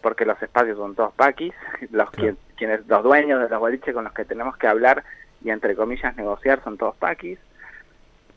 porque 0.00 0.24
los 0.24 0.40
espacios 0.42 0.76
son 0.78 0.94
todos 0.94 1.12
paquis, 1.14 1.54
los 1.90 2.10
Claro. 2.10 2.10
quien- 2.36 2.38
quienes 2.56 2.86
los 2.86 3.02
dueños 3.02 3.40
de 3.42 3.48
los 3.48 3.58
boliches 3.58 3.92
con 3.92 4.04
los 4.04 4.12
que 4.12 4.24
tenemos 4.24 4.56
que 4.56 4.68
hablar 4.68 5.02
y 5.42 5.50
entre 5.50 5.74
comillas 5.74 6.14
negociar 6.16 6.62
son 6.62 6.78
todos 6.78 6.94
paquis. 6.94 7.38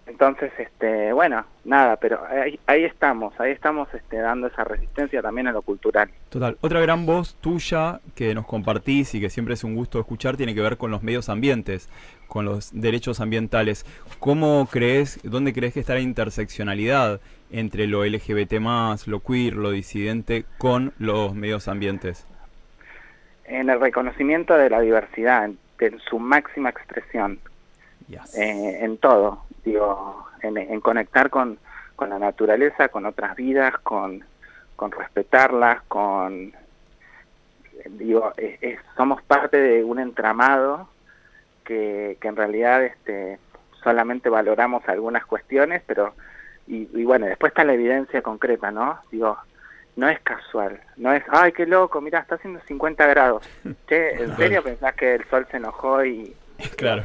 Entonces, 0.08 0.52
este, 0.60 1.12
bueno, 1.14 1.44
nada, 1.64 1.96
pero 1.98 2.24
ahí, 2.30 2.60
ahí 2.68 2.84
estamos, 2.84 3.34
ahí 3.40 3.52
estamos 3.52 3.92
este, 3.94 4.18
dando 4.18 4.46
esa 4.48 4.64
resistencia 4.64 5.22
también 5.22 5.48
en 5.48 5.54
lo 5.54 5.64
cultural. 5.64 6.10
Total. 6.30 6.58
Otra 6.62 6.80
gran 6.80 7.08
voz 7.08 7.36
tuya 7.42 8.00
que 8.14 8.36
nos 8.36 8.46
compartís 8.46 9.16
y 9.16 9.20
que 9.22 9.32
siempre 9.32 9.56
es 9.56 9.64
un 9.64 9.76
gusto 9.76 10.00
escuchar 10.00 10.38
tiene 10.38 10.54
que 10.54 10.62
ver 10.62 10.78
con 10.78 10.92
los 10.92 11.02
medios 11.02 11.28
ambientes, 11.28 11.90
con 12.28 12.46
los 12.46 12.70
derechos 12.80 13.20
ambientales. 13.20 13.84
¿Cómo 14.20 14.68
crees, 14.72 15.20
dónde 15.24 15.54
crees 15.54 15.74
que 15.74 15.80
está 15.80 15.96
la 15.96 16.02
interseccionalidad 16.02 17.20
entre 17.52 17.88
lo 17.88 18.06
LGBT+, 18.06 18.54
lo 19.08 19.20
queer, 19.22 19.54
lo 19.56 19.72
disidente 19.72 20.46
con 20.60 20.94
los 21.00 21.34
medios 21.34 21.68
ambientes? 21.68 22.28
En 23.46 23.70
el 23.72 23.80
reconocimiento 23.80 24.56
de 24.56 24.70
la 24.70 24.82
diversidad, 24.82 25.46
en- 25.46 25.58
en 25.80 26.00
su 26.00 26.20
máxima 26.20 26.70
expresión. 26.70 27.40
Yes. 28.08 28.36
eh, 28.36 28.80
en 28.82 28.98
todo, 28.98 29.46
digo, 29.64 30.28
en, 30.42 30.58
en 30.58 30.80
conectar 30.82 31.30
con, 31.30 31.58
con 31.96 32.10
la 32.10 32.20
naturaleza, 32.20 32.90
con 32.90 33.06
otras 33.06 33.36
vidas, 33.36 33.78
con, 33.80 34.24
con 34.76 34.92
respetarlas, 34.92 35.82
con, 35.88 36.54
digo, 37.90 38.34
es- 38.38 38.58
es- 38.62 38.80
somos 38.96 39.22
parte 39.24 39.58
de 39.58 39.84
un 39.84 40.00
entramado 40.00 40.90
que, 41.64 42.18
que 42.22 42.28
en 42.28 42.36
realidad 42.36 42.84
este, 42.84 43.40
solamente 43.84 44.30
valoramos 44.30 44.88
algunas 44.88 45.26
cuestiones, 45.26 45.82
pero, 45.86 46.14
y, 46.68 46.88
y 47.00 47.04
bueno, 47.06 47.26
después 47.26 47.52
está 47.52 47.64
la 47.64 47.74
evidencia 47.74 48.22
concreta, 48.22 48.72
¿no? 48.72 49.00
Digo, 49.12 49.38
no 49.96 50.10
es 50.10 50.20
casual, 50.22 50.80
no 50.98 51.14
es, 51.14 51.24
ay, 51.30 51.54
qué 51.54 51.66
loco, 51.66 52.02
mira, 52.02 52.20
está 52.20 52.36
haciendo 52.36 52.60
50 52.68 53.06
grados. 53.08 53.44
Che, 53.88 54.22
¿en 54.24 54.36
serio 54.38 54.64
pensás 54.64 54.96
que 54.96 55.14
el 55.16 55.24
sol 55.30 55.48
se 55.52 55.58
enojó 55.58 56.04
y, 56.04 56.36
Claro. 56.78 57.04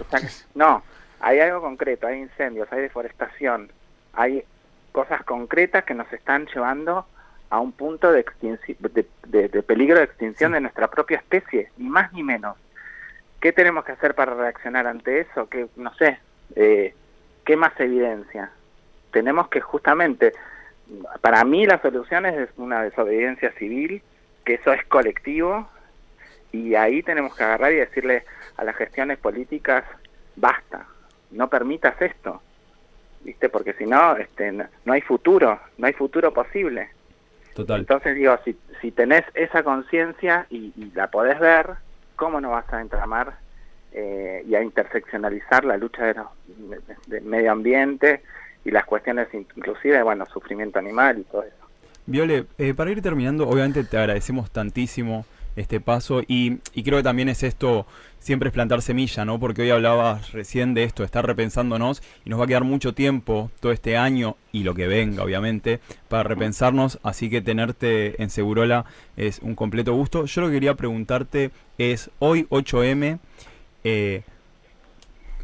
no, 0.54 0.82
hay 1.20 1.38
algo 1.40 1.60
concreto, 1.60 2.06
hay 2.06 2.20
incendios, 2.20 2.68
hay 2.72 2.82
deforestación, 2.82 3.70
hay 4.12 4.44
cosas 4.92 5.22
concretas 5.24 5.84
que 5.84 5.94
nos 5.94 6.12
están 6.12 6.46
llevando 6.46 7.06
a 7.50 7.58
un 7.60 7.72
punto 7.72 8.10
de, 8.12 8.24
de, 8.40 9.06
de- 9.26 9.48
de 9.48 9.62
peligro 9.62 9.98
de 9.98 10.04
extinción 10.04 10.50
Sí. 10.50 10.54
de 10.54 10.60
nuestra 10.60 10.88
propia 10.88 11.18
especie, 11.18 11.70
ni 11.76 11.88
más 11.88 12.12
ni 12.12 12.22
menos. 12.22 12.56
¿Qué 13.40 13.52
tenemos 13.52 13.84
que 13.84 13.92
hacer 13.92 14.14
para 14.14 14.34
reaccionar 14.34 14.86
ante 14.86 15.20
eso? 15.20 15.48
Que 15.48 15.66
no 15.76 15.92
sé, 15.94 16.18
eh, 16.56 16.94
¿qué 17.44 17.56
más 17.56 17.72
evidencia? 17.80 18.50
Tenemos 19.12 19.48
que 19.48 19.60
justamente, 19.60 20.32
para 21.20 21.42
mí 21.44 21.66
la 21.66 21.80
solución 21.82 22.26
es 22.26 22.48
una 22.56 22.82
desobediencia 22.82 23.50
civil, 23.52 24.02
que 24.44 24.54
eso 24.54 24.72
es 24.72 24.84
colectivo, 24.86 25.68
y 26.52 26.74
ahí 26.74 27.02
tenemos 27.02 27.34
que 27.34 27.44
agarrar 27.44 27.72
y 27.72 27.76
decirle 27.76 28.24
a 28.56 28.64
las 28.64 28.76
gestiones 28.76 29.18
políticas, 29.18 29.84
basta, 30.36 30.86
no 31.30 31.48
permitas 31.48 32.00
esto, 32.02 32.42
¿viste? 33.22 33.48
Porque 33.48 33.72
si 33.74 33.86
no, 33.86 34.16
este, 34.16 34.52
no, 34.52 34.66
hay 34.92 35.00
futuro, 35.00 35.60
no 35.78 35.86
hay 35.86 35.92
futuro 35.92 36.32
posible. 36.32 36.88
Total. 37.54 37.80
Entonces 37.80 38.14
digo, 38.14 38.38
si, 38.44 38.56
si 38.80 38.90
tenés 38.92 39.24
esa 39.34 39.62
conciencia 39.62 40.46
y, 40.50 40.72
y 40.76 40.90
la 40.94 41.08
podés 41.08 41.38
ver, 41.38 41.70
¿cómo 42.16 42.40
no 42.40 42.50
vas 42.50 42.72
a 42.72 42.80
entramar 42.80 43.38
eh, 43.92 44.44
y 44.46 44.54
a 44.54 44.62
interseccionalizar 44.62 45.64
la 45.64 45.76
lucha 45.76 46.04
de 46.04 46.14
los, 46.14 46.26
de- 47.06 47.20
medio 47.22 47.50
ambiente 47.52 48.22
y 48.64 48.70
las 48.70 48.84
cuestiones 48.84 49.28
inclusive, 49.32 50.02
bueno, 50.02 50.26
sufrimiento 50.26 50.78
animal 50.78 51.18
y 51.18 51.24
todo 51.24 51.42
eso? 51.42 51.56
Viole, 52.06 52.46
eh, 52.58 52.74
para 52.74 52.90
ir 52.90 53.02
terminando, 53.02 53.48
obviamente 53.48 53.84
te 53.84 53.96
agradecemos 53.98 54.50
tantísimo 54.50 55.24
este 55.56 55.80
paso 55.80 56.22
y, 56.26 56.58
y 56.74 56.82
creo 56.82 56.98
que 56.98 57.02
también 57.02 57.28
es 57.28 57.42
esto, 57.42 57.86
siempre 58.18 58.48
es 58.48 58.52
plantar 58.52 58.82
semilla, 58.82 59.24
¿no? 59.24 59.40
Porque 59.40 59.62
hoy 59.62 59.70
hablabas 59.70 60.32
recién 60.32 60.74
de 60.74 60.84
esto, 60.84 61.02
estar 61.02 61.26
repensándonos 61.26 62.02
y 62.24 62.30
nos 62.30 62.38
va 62.38 62.44
a 62.44 62.46
quedar 62.46 62.64
mucho 62.64 62.94
tiempo, 62.94 63.50
todo 63.60 63.72
este 63.72 63.96
año 63.96 64.36
y 64.52 64.62
lo 64.62 64.74
que 64.74 64.86
venga, 64.86 65.24
obviamente, 65.24 65.80
para 66.08 66.22
repensarnos, 66.22 66.98
así 67.02 67.30
que 67.30 67.40
tenerte 67.40 68.22
en 68.22 68.30
Segurola 68.30 68.84
es 69.16 69.40
un 69.40 69.54
completo 69.54 69.94
gusto. 69.94 70.26
Yo 70.26 70.42
lo 70.42 70.48
que 70.48 70.54
quería 70.54 70.74
preguntarte 70.74 71.50
es, 71.78 72.10
hoy 72.18 72.46
8M, 72.50 73.18
eh, 73.84 74.22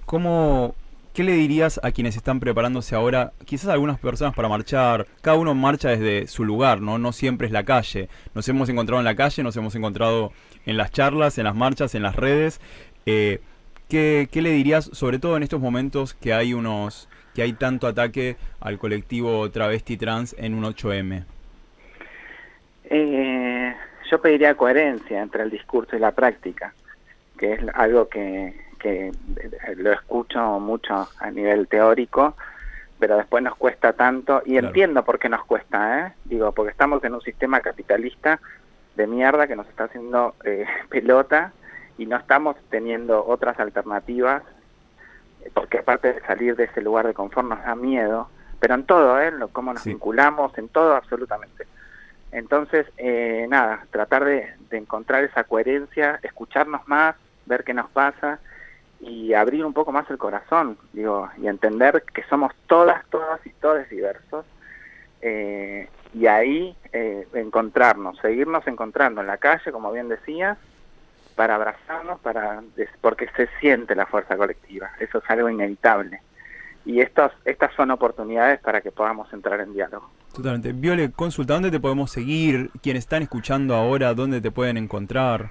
¿cómo, 0.04 0.74
¿qué 1.16 1.24
le 1.24 1.32
dirías 1.32 1.80
a 1.82 1.92
quienes 1.92 2.14
están 2.14 2.40
preparándose 2.40 2.94
ahora? 2.94 3.32
Quizás 3.46 3.70
algunas 3.70 3.98
personas 3.98 4.34
para 4.34 4.50
marchar, 4.50 5.06
cada 5.22 5.38
uno 5.38 5.54
marcha 5.54 5.88
desde 5.88 6.26
su 6.26 6.44
lugar, 6.44 6.82
¿no? 6.82 6.98
No 6.98 7.10
siempre 7.12 7.46
es 7.46 7.54
la 7.54 7.64
calle. 7.64 8.10
Nos 8.34 8.46
hemos 8.50 8.68
encontrado 8.68 9.00
en 9.00 9.06
la 9.06 9.16
calle, 9.16 9.42
nos 9.42 9.56
hemos 9.56 9.74
encontrado 9.74 10.32
en 10.66 10.76
las 10.76 10.90
charlas, 10.90 11.38
en 11.38 11.44
las 11.44 11.54
marchas, 11.54 11.94
en 11.94 12.02
las 12.02 12.16
redes. 12.16 12.60
Eh, 13.06 13.40
¿qué, 13.88 14.28
le 14.30 14.50
dirías, 14.50 14.90
sobre 14.92 15.18
todo 15.18 15.38
en 15.38 15.42
estos 15.42 15.58
momentos 15.58 16.12
que 16.12 16.34
hay 16.34 16.52
unos 16.52 17.08
que 17.34 17.40
hay 17.40 17.54
tanto 17.54 17.86
ataque 17.86 18.36
al 18.60 18.78
colectivo 18.78 19.50
travesti 19.50 19.96
trans 19.96 20.36
en 20.38 20.52
un 20.52 20.64
8M? 20.64 21.24
Eh, 22.90 23.74
yo 24.10 24.20
pediría 24.20 24.54
coherencia 24.54 25.22
entre 25.22 25.44
el 25.44 25.50
discurso 25.50 25.96
y 25.96 25.98
la 25.98 26.12
práctica, 26.12 26.74
que 27.38 27.54
es 27.54 27.60
algo 27.72 28.06
que, 28.10 28.65
que 28.76 29.12
lo 29.76 29.92
escucho 29.92 30.58
mucho 30.60 31.08
a 31.18 31.30
nivel 31.30 31.68
teórico, 31.68 32.36
pero 32.98 33.16
después 33.18 33.42
nos 33.42 33.56
cuesta 33.56 33.92
tanto, 33.92 34.42
y 34.46 34.52
Claro. 34.52 34.68
entiendo 34.68 35.04
por 35.04 35.18
qué 35.18 35.28
nos 35.28 35.44
cuesta, 35.44 36.00
¿eh? 36.06 36.12
Digo, 36.24 36.52
porque 36.52 36.70
estamos 36.70 37.02
en 37.04 37.14
un 37.14 37.20
sistema 37.20 37.60
capitalista 37.60 38.40
de 38.94 39.06
mierda 39.06 39.46
que 39.46 39.56
nos 39.56 39.68
está 39.68 39.84
haciendo 39.84 40.34
eh, 40.44 40.64
pelota 40.88 41.52
y 41.98 42.06
no 42.06 42.16
estamos 42.16 42.56
teniendo 42.70 43.24
otras 43.26 43.58
alternativas, 43.60 44.42
eh, 45.42 45.50
porque 45.52 45.78
aparte 45.78 46.14
de 46.14 46.20
salir 46.22 46.56
de 46.56 46.64
ese 46.64 46.80
lugar 46.80 47.06
de 47.06 47.14
confort 47.14 47.46
nos 47.48 47.62
da 47.62 47.74
miedo, 47.74 48.28
pero 48.60 48.74
en 48.74 48.84
todo, 48.84 49.20
¿eh? 49.20 49.30
Lo, 49.30 49.48
cómo 49.48 49.72
nos 49.74 49.82
Sí. 49.82 49.90
vinculamos, 49.90 50.56
en 50.56 50.68
todo 50.70 50.94
absolutamente. 50.96 51.66
Entonces, 52.32 52.86
eh, 52.96 53.46
nada, 53.48 53.84
tratar 53.90 54.24
de, 54.24 54.54
de 54.70 54.78
encontrar 54.78 55.22
esa 55.24 55.44
coherencia, 55.44 56.18
escucharnos 56.22 56.86
más, 56.88 57.14
ver 57.46 57.62
qué 57.64 57.72
nos 57.74 57.88
pasa 57.90 58.40
y 59.00 59.34
abrir 59.34 59.64
un 59.64 59.72
poco 59.72 59.92
más 59.92 60.08
el 60.10 60.18
corazón, 60.18 60.78
digo, 60.92 61.28
y 61.38 61.46
entender 61.46 62.02
que 62.14 62.22
somos 62.24 62.52
todas, 62.66 63.04
todas 63.10 63.44
y 63.46 63.50
todos 63.50 63.88
diversos. 63.88 64.44
eh, 65.22 65.88
y 66.14 66.26
ahí 66.26 66.74
eh, 66.92 67.26
encontrarnos, 67.34 68.18
seguirnos 68.20 68.66
encontrando 68.66 69.20
en 69.20 69.26
la 69.26 69.36
calle, 69.36 69.70
como 69.70 69.92
bien 69.92 70.08
decías, 70.08 70.56
para 71.34 71.56
abrazarnos, 71.56 72.18
para 72.20 72.62
porque 73.02 73.28
se 73.36 73.48
siente 73.60 73.94
la 73.94 74.06
fuerza 74.06 74.36
colectiva, 74.36 74.90
eso 74.98 75.18
es 75.18 75.30
algo 75.30 75.50
inevitable. 75.50 76.20
Y 76.86 77.00
estos, 77.00 77.32
estas 77.44 77.74
son 77.74 77.90
oportunidades 77.90 78.60
para 78.60 78.80
que 78.80 78.92
podamos 78.92 79.30
entrar 79.32 79.60
en 79.60 79.74
diálogo. 79.74 80.08
Totalmente. 80.32 80.72
Viole, 80.72 81.10
consulta, 81.10 81.54
¿dónde 81.54 81.70
te 81.70 81.80
podemos 81.80 82.10
seguir? 82.12 82.70
Quienes 82.80 83.04
están 83.04 83.22
escuchando 83.22 83.74
ahora, 83.74 84.14
¿dónde 84.14 84.40
te 84.40 84.50
pueden 84.50 84.76
encontrar? 84.76 85.50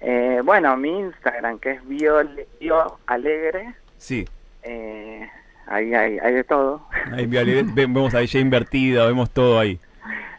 Eh, 0.00 0.40
bueno, 0.44 0.76
mi 0.76 0.98
Instagram, 1.00 1.58
que 1.58 1.72
es 1.72 1.86
Viole, 1.88 2.48
Vio 2.58 2.98
Alegre, 3.06 3.74
Sí. 3.98 4.26
eh, 4.62 5.28
ahí 5.66 5.92
hay, 5.94 6.18
hay 6.18 6.34
de 6.34 6.44
todo, 6.44 6.86
Ahí 7.12 7.26
vemos 7.74 8.14
a 8.14 8.20
ella 8.22 8.40
invertida, 8.40 9.06
vemos 9.06 9.30
todo 9.30 9.58
ahí. 9.58 9.78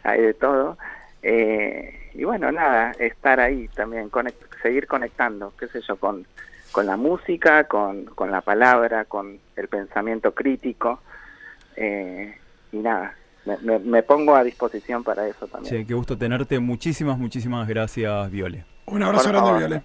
hay 0.02 0.20
de 0.20 0.34
todo. 0.34 0.76
Eh, 1.22 2.10
y 2.14 2.24
bueno, 2.24 2.50
nada, 2.50 2.92
estar 2.98 3.38
ahí 3.40 3.68
también, 3.68 4.10
conect- 4.10 4.60
seguir 4.62 4.86
conectando, 4.88 5.52
qué 5.58 5.68
sé 5.68 5.80
yo, 5.80 5.96
con, 5.96 6.26
con 6.72 6.86
la 6.86 6.96
música, 6.96 7.64
con, 7.64 8.06
con 8.06 8.30
la 8.32 8.40
palabra, 8.40 9.04
con 9.04 9.38
el 9.56 9.68
pensamiento 9.68 10.34
crítico. 10.34 11.00
eh, 11.76 12.34
y 12.72 12.78
nada, 12.78 13.14
me, 13.46 13.56
me- 13.58 13.78
me 13.78 14.02
pongo 14.02 14.34
a 14.34 14.42
disposición 14.42 15.04
para 15.04 15.26
eso 15.28 15.46
también. 15.46 15.72
Che, 15.82 15.86
qué 15.86 15.94
gusto 15.94 16.18
tenerte. 16.18 16.58
Muchísimas, 16.58 17.16
muchísimas 17.18 17.68
gracias, 17.68 18.30
Viole. 18.30 18.64
Un 18.86 19.02
abrazo 19.02 19.28
grande, 19.28 19.46
favor. 19.46 19.58
Viole. 19.58 19.82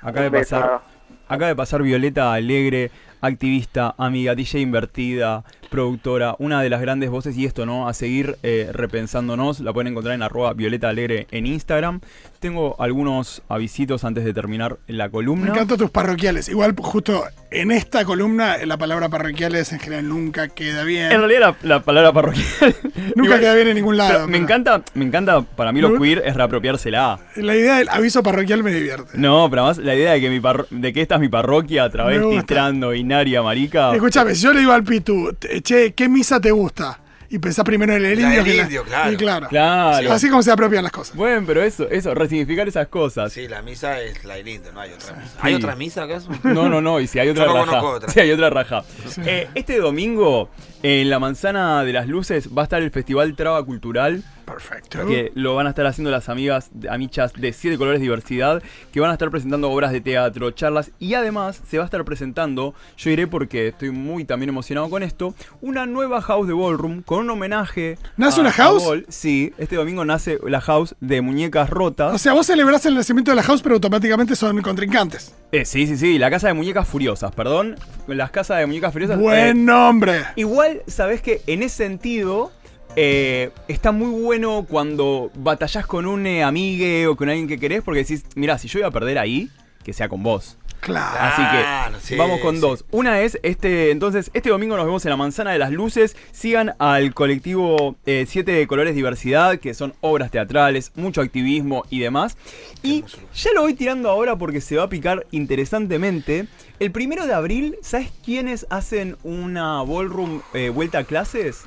Acaba 0.00 0.22
de 0.22 0.30
pasar, 0.30 0.82
acaba 1.28 1.48
de 1.48 1.56
pasar 1.56 1.82
Violeta 1.82 2.32
Alegre, 2.32 2.90
activista, 3.26 3.94
amiga, 3.98 4.34
DJ 4.34 4.60
invertida, 4.60 5.44
productora, 5.70 6.36
una 6.38 6.62
de 6.62 6.70
las 6.70 6.80
grandes 6.80 7.10
voces 7.10 7.36
y 7.36 7.46
esto, 7.46 7.66
¿no? 7.66 7.88
A 7.88 7.94
seguir 7.94 8.36
eh, 8.42 8.68
repensándonos, 8.72 9.60
la 9.60 9.72
pueden 9.72 9.88
encontrar 9.88 10.14
en 10.14 10.22
arroba 10.22 10.52
Violeta 10.52 10.88
Alegre 10.88 11.26
en 11.32 11.46
Instagram. 11.46 12.00
Tengo 12.38 12.76
algunos 12.78 13.42
avisitos 13.48 14.04
antes 14.04 14.24
de 14.24 14.32
terminar 14.34 14.76
la 14.86 15.06
Me 15.06 15.10
columna. 15.10 15.48
encantan 15.50 15.78
tus 15.78 15.90
parroquiales. 15.90 16.48
Igual, 16.50 16.74
justo 16.78 17.24
en 17.50 17.70
esta 17.72 18.04
columna, 18.04 18.58
la 18.66 18.76
palabra 18.76 19.08
parroquiales 19.08 19.72
en 19.72 19.80
general 19.80 20.08
nunca 20.08 20.48
queda 20.48 20.84
bien. 20.84 21.10
En 21.10 21.18
realidad 21.20 21.56
la, 21.62 21.76
la 21.76 21.80
palabra 21.82 22.12
parroquial 22.12 22.44
Nunca 23.16 23.38
queda 23.40 23.54
bien 23.54 23.68
en 23.68 23.76
ningún 23.76 23.96
lado. 23.96 24.28
me 24.28 24.36
encanta, 24.38 24.82
me 24.94 25.04
encanta, 25.06 25.40
para 25.40 25.72
mí 25.72 25.80
lo 25.80 25.90
No- 25.90 26.00
queer 26.00 26.22
es 26.24 26.34
reapropiársela. 26.36 27.18
La 27.36 27.56
idea 27.56 27.76
del 27.78 27.88
aviso 27.88 28.22
parroquial 28.22 28.62
me 28.62 28.72
divierte. 28.72 29.12
No, 29.16 29.48
pero 29.50 29.62
además 29.62 29.78
la 29.78 29.94
idea 29.94 30.12
de 30.12 30.20
que 30.20 30.28
mi 30.30 30.40
de 30.70 30.92
que 30.92 31.00
esta 31.00 31.14
es 31.16 31.20
mi 31.22 31.28
parroquia, 31.28 31.88
travesti, 31.88 32.24
gusta. 32.26 32.46
trans, 32.46 32.76
binaria, 33.14 33.42
marica. 33.42 33.92
Escúchame, 33.94 34.34
si 34.34 34.42
yo 34.42 34.52
le 34.52 34.60
digo 34.60 34.72
al 34.72 34.82
Pitu, 34.84 35.34
che, 35.62 35.92
¿qué 35.94 36.08
misa 36.08 36.40
te 36.40 36.50
gusta? 36.50 36.98
Y 37.30 37.38
pensás 37.38 37.64
primero 37.64 37.94
en 37.96 38.04
el 38.04 38.20
La 38.20 38.28
indio. 38.28 38.44
del 38.44 38.52
que 38.56 38.62
indio, 38.62 38.84
claro. 38.84 39.12
Y 39.12 39.16
claro. 39.16 39.48
Claro. 39.48 40.12
Así 40.12 40.28
como 40.28 40.42
se 40.42 40.52
apropian 40.52 40.84
las 40.84 40.92
cosas. 40.92 41.16
Bueno, 41.16 41.42
pero 41.46 41.62
eso, 41.62 41.88
eso, 41.90 42.14
resignificar 42.14 42.68
esas 42.68 42.86
cosas. 42.88 43.32
Sí, 43.32 43.48
la 43.48 43.60
misa 43.62 44.00
es 44.00 44.24
la 44.24 44.34
del 44.34 44.46
indio, 44.46 44.72
no 44.72 44.80
hay 44.80 44.92
otra 44.92 45.14
misa. 45.16 45.38
¿Hay 45.40 45.52
Sí. 45.52 45.56
otra 45.56 45.74
misa 45.74 46.02
acaso? 46.04 46.28
No, 46.44 46.68
no, 46.68 46.80
no, 46.80 47.00
y 47.00 47.06
si 47.08 47.18
hay 47.18 47.28
otra 47.30 47.46
Yo 47.46 47.52
no 47.52 47.56
raja. 47.64 47.66
conozco 47.80 47.90
otra. 47.96 48.08
Si 48.12 48.20
hay 48.20 48.30
otra 48.30 48.50
raja. 48.50 48.84
Eh, 49.24 49.48
este 49.54 49.78
domingo, 49.78 50.48
en 50.82 51.10
la 51.10 51.18
Manzana 51.18 51.82
de 51.82 51.92
las 51.92 52.06
Luces, 52.06 52.50
va 52.56 52.62
a 52.62 52.64
estar 52.64 52.82
el 52.82 52.90
Festival 52.92 53.34
Traba 53.34 53.64
Cultural, 53.64 54.22
Perfecto. 54.44 55.06
que 55.06 55.32
lo 55.34 55.54
van 55.54 55.66
a 55.66 55.70
estar 55.70 55.86
haciendo 55.86 56.10
las 56.10 56.28
amigas, 56.28 56.70
amichas 56.88 57.32
de 57.34 57.52
Siete 57.52 57.76
Colores 57.78 58.00
Diversidad, 58.00 58.62
que 58.92 59.00
van 59.00 59.10
a 59.10 59.14
estar 59.14 59.30
presentando 59.30 59.70
obras 59.70 59.92
de 59.92 60.00
teatro, 60.00 60.50
charlas, 60.50 60.90
y 60.98 61.14
además 61.14 61.60
se 61.68 61.78
va 61.78 61.84
a 61.84 61.86
estar 61.86 62.04
presentando, 62.04 62.74
yo 62.96 63.10
iré 63.10 63.26
porque 63.26 63.68
estoy 63.68 63.90
muy 63.90 64.24
también 64.24 64.48
emocionado 64.50 64.88
con 64.90 65.02
esto, 65.02 65.34
una 65.60 65.86
nueva 65.86 66.20
house 66.22 66.46
de 66.46 66.54
Ballroom 66.54 67.02
con 67.02 67.20
un 67.20 67.30
homenaje. 67.30 67.98
¿Nace 68.16 68.38
a- 68.38 68.42
una 68.42 68.50
a 68.50 68.52
house? 68.52 68.84
Ball. 68.84 69.06
Sí, 69.08 69.52
este 69.58 69.76
domingo 69.76 70.04
nace 70.04 70.38
la 70.46 70.60
house 70.60 70.94
de 71.00 71.20
muñecas 71.20 71.70
rotas. 71.70 72.14
O 72.14 72.18
sea, 72.18 72.32
vos 72.32 72.46
celebrás 72.46 72.84
el 72.86 72.94
nacimiento 72.94 73.30
de 73.30 73.36
la 73.36 73.42
house, 73.42 73.62
pero 73.62 73.74
automáticamente 73.76 74.36
son 74.36 74.60
contrincantes. 74.62 75.34
Eh, 75.52 75.64
sí, 75.64 75.86
sí, 75.86 75.96
sí, 75.96 76.18
la 76.18 76.30
casa 76.30 76.48
de 76.48 76.54
muñecas 76.54 76.86
furiosas, 76.88 77.32
perdón. 77.32 77.76
Las 78.08 78.30
casas 78.30 78.58
de 78.58 78.66
muñecas 78.66 78.92
furiosas. 78.92 79.18
Buen 79.18 79.38
eh, 79.38 79.54
nombre. 79.54 80.24
igual, 80.36 80.82
sabes 80.86 81.22
que 81.22 81.42
en 81.46 81.62
ese 81.62 81.76
sentido. 81.76 82.52
Eh, 82.96 83.50
está 83.68 83.92
muy 83.92 84.20
bueno 84.20 84.66
cuando 84.68 85.30
batallás 85.34 85.86
con 85.86 86.06
un 86.06 86.26
eh, 86.26 86.42
amigue 86.42 87.06
o 87.06 87.16
con 87.16 87.28
alguien 87.28 87.48
que 87.48 87.58
querés 87.58 87.82
porque 87.82 88.00
decís, 88.00 88.24
mira, 88.34 88.58
si 88.58 88.68
yo 88.68 88.80
voy 88.80 88.88
a 88.88 88.90
perder 88.90 89.18
ahí, 89.18 89.50
que 89.82 89.92
sea 89.92 90.08
con 90.08 90.22
vos. 90.22 90.56
Claro. 90.84 91.16
Así 91.18 91.42
que 91.42 92.00
sí, 92.00 92.16
vamos 92.16 92.40
con 92.40 92.56
sí. 92.56 92.60
dos. 92.60 92.84
Una 92.90 93.22
es 93.22 93.38
este, 93.42 93.90
entonces, 93.90 94.30
este 94.34 94.50
domingo 94.50 94.76
nos 94.76 94.84
vemos 94.84 95.04
en 95.06 95.10
la 95.10 95.16
Manzana 95.16 95.52
de 95.52 95.58
las 95.58 95.72
Luces. 95.72 96.14
Sigan 96.30 96.74
al 96.78 97.14
colectivo 97.14 97.96
eh, 98.04 98.26
Siete 98.28 98.66
Colores 98.66 98.94
Diversidad, 98.94 99.58
que 99.58 99.72
son 99.72 99.94
obras 100.02 100.30
teatrales, 100.30 100.92
mucho 100.94 101.22
activismo 101.22 101.84
y 101.88 102.00
demás. 102.00 102.36
Y 102.82 103.02
ya 103.34 103.52
lo 103.54 103.62
voy 103.62 103.72
tirando 103.72 104.10
ahora 104.10 104.36
porque 104.36 104.60
se 104.60 104.76
va 104.76 104.84
a 104.84 104.88
picar 104.90 105.26
interesantemente. 105.30 106.48
El 106.78 106.92
primero 106.92 107.26
de 107.26 107.32
abril, 107.32 107.78
¿sabes 107.80 108.10
quiénes 108.22 108.66
hacen 108.68 109.16
una 109.22 109.82
ballroom 109.82 110.42
eh, 110.52 110.68
vuelta 110.68 110.98
a 110.98 111.04
clases? 111.04 111.64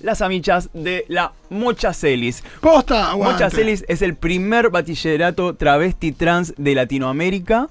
Las 0.00 0.22
amichas 0.22 0.70
de 0.74 1.04
la 1.08 1.32
Mocha 1.50 1.92
Celis. 1.92 2.44
Posta, 2.60 3.10
aguante. 3.10 3.44
Mocha 3.44 3.50
Celis 3.56 3.84
es 3.88 4.00
el 4.02 4.14
primer 4.14 4.70
bachillerato 4.70 5.54
travesti 5.56 6.12
trans 6.12 6.54
de 6.56 6.74
Latinoamérica 6.74 7.68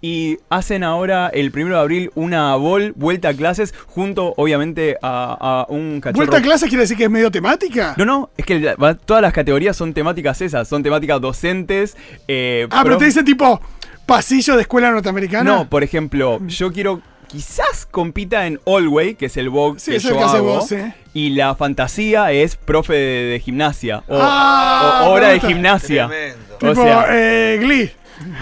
y 0.00 0.38
hacen 0.50 0.84
ahora 0.84 1.28
el 1.28 1.50
1 1.54 1.68
de 1.74 1.80
abril 1.80 2.10
una 2.14 2.54
bol 2.56 2.92
vuelta 2.96 3.30
a 3.30 3.34
clases 3.34 3.74
junto 3.86 4.34
obviamente 4.36 4.96
a, 5.02 5.64
a 5.66 5.72
un 5.72 6.00
cachorro. 6.00 6.18
¿Vuelta 6.18 6.36
a 6.36 6.42
clases 6.42 6.68
quiere 6.68 6.82
decir 6.82 6.96
que 6.96 7.04
es 7.04 7.10
medio 7.10 7.30
temática? 7.30 7.94
No, 7.96 8.04
no, 8.04 8.30
es 8.36 8.44
que 8.46 8.60
la- 8.60 8.94
todas 8.94 9.22
las 9.22 9.32
categorías 9.32 9.76
son 9.76 9.92
temáticas 9.94 10.40
esas, 10.42 10.68
son 10.68 10.82
temáticas 10.82 11.20
docentes. 11.20 11.96
eh, 12.28 12.68
ah, 12.70 12.82
pero 12.84 12.98
te 12.98 13.06
dice 13.06 13.22
tipo 13.24 13.60
pasillo 14.06 14.54
de 14.56 14.62
escuela 14.62 14.90
norteamericana. 14.90 15.50
No, 15.50 15.68
por 15.68 15.82
ejemplo, 15.82 16.40
yo 16.46 16.72
quiero 16.72 17.00
quizás 17.34 17.86
compita 17.90 18.46
en 18.46 18.60
Allway, 18.64 19.16
que 19.16 19.26
es 19.26 19.36
el 19.36 19.48
Vogue 19.50 19.80
Sí, 19.80 19.90
que 19.90 19.96
es 19.96 20.04
el 20.04 20.10
yo 20.12 20.16
que 20.18 20.22
hago, 20.24 20.44
vos, 20.54 20.74
y 21.14 21.30
la 21.30 21.54
fantasía 21.56 22.30
es 22.32 22.54
profe 22.54 22.92
de, 22.94 23.24
de 23.32 23.40
gimnasia 23.40 24.04
o, 24.08 24.16
Ah, 24.20 25.06
o 25.08 25.18
de 25.18 25.40
gimnasia. 25.40 26.06
Tremendo. 26.06 26.56
Tipo, 26.58 26.72
o 26.72 26.74
sea, 26.76 27.06
eh, 27.10 27.58
Glee. 27.60 27.90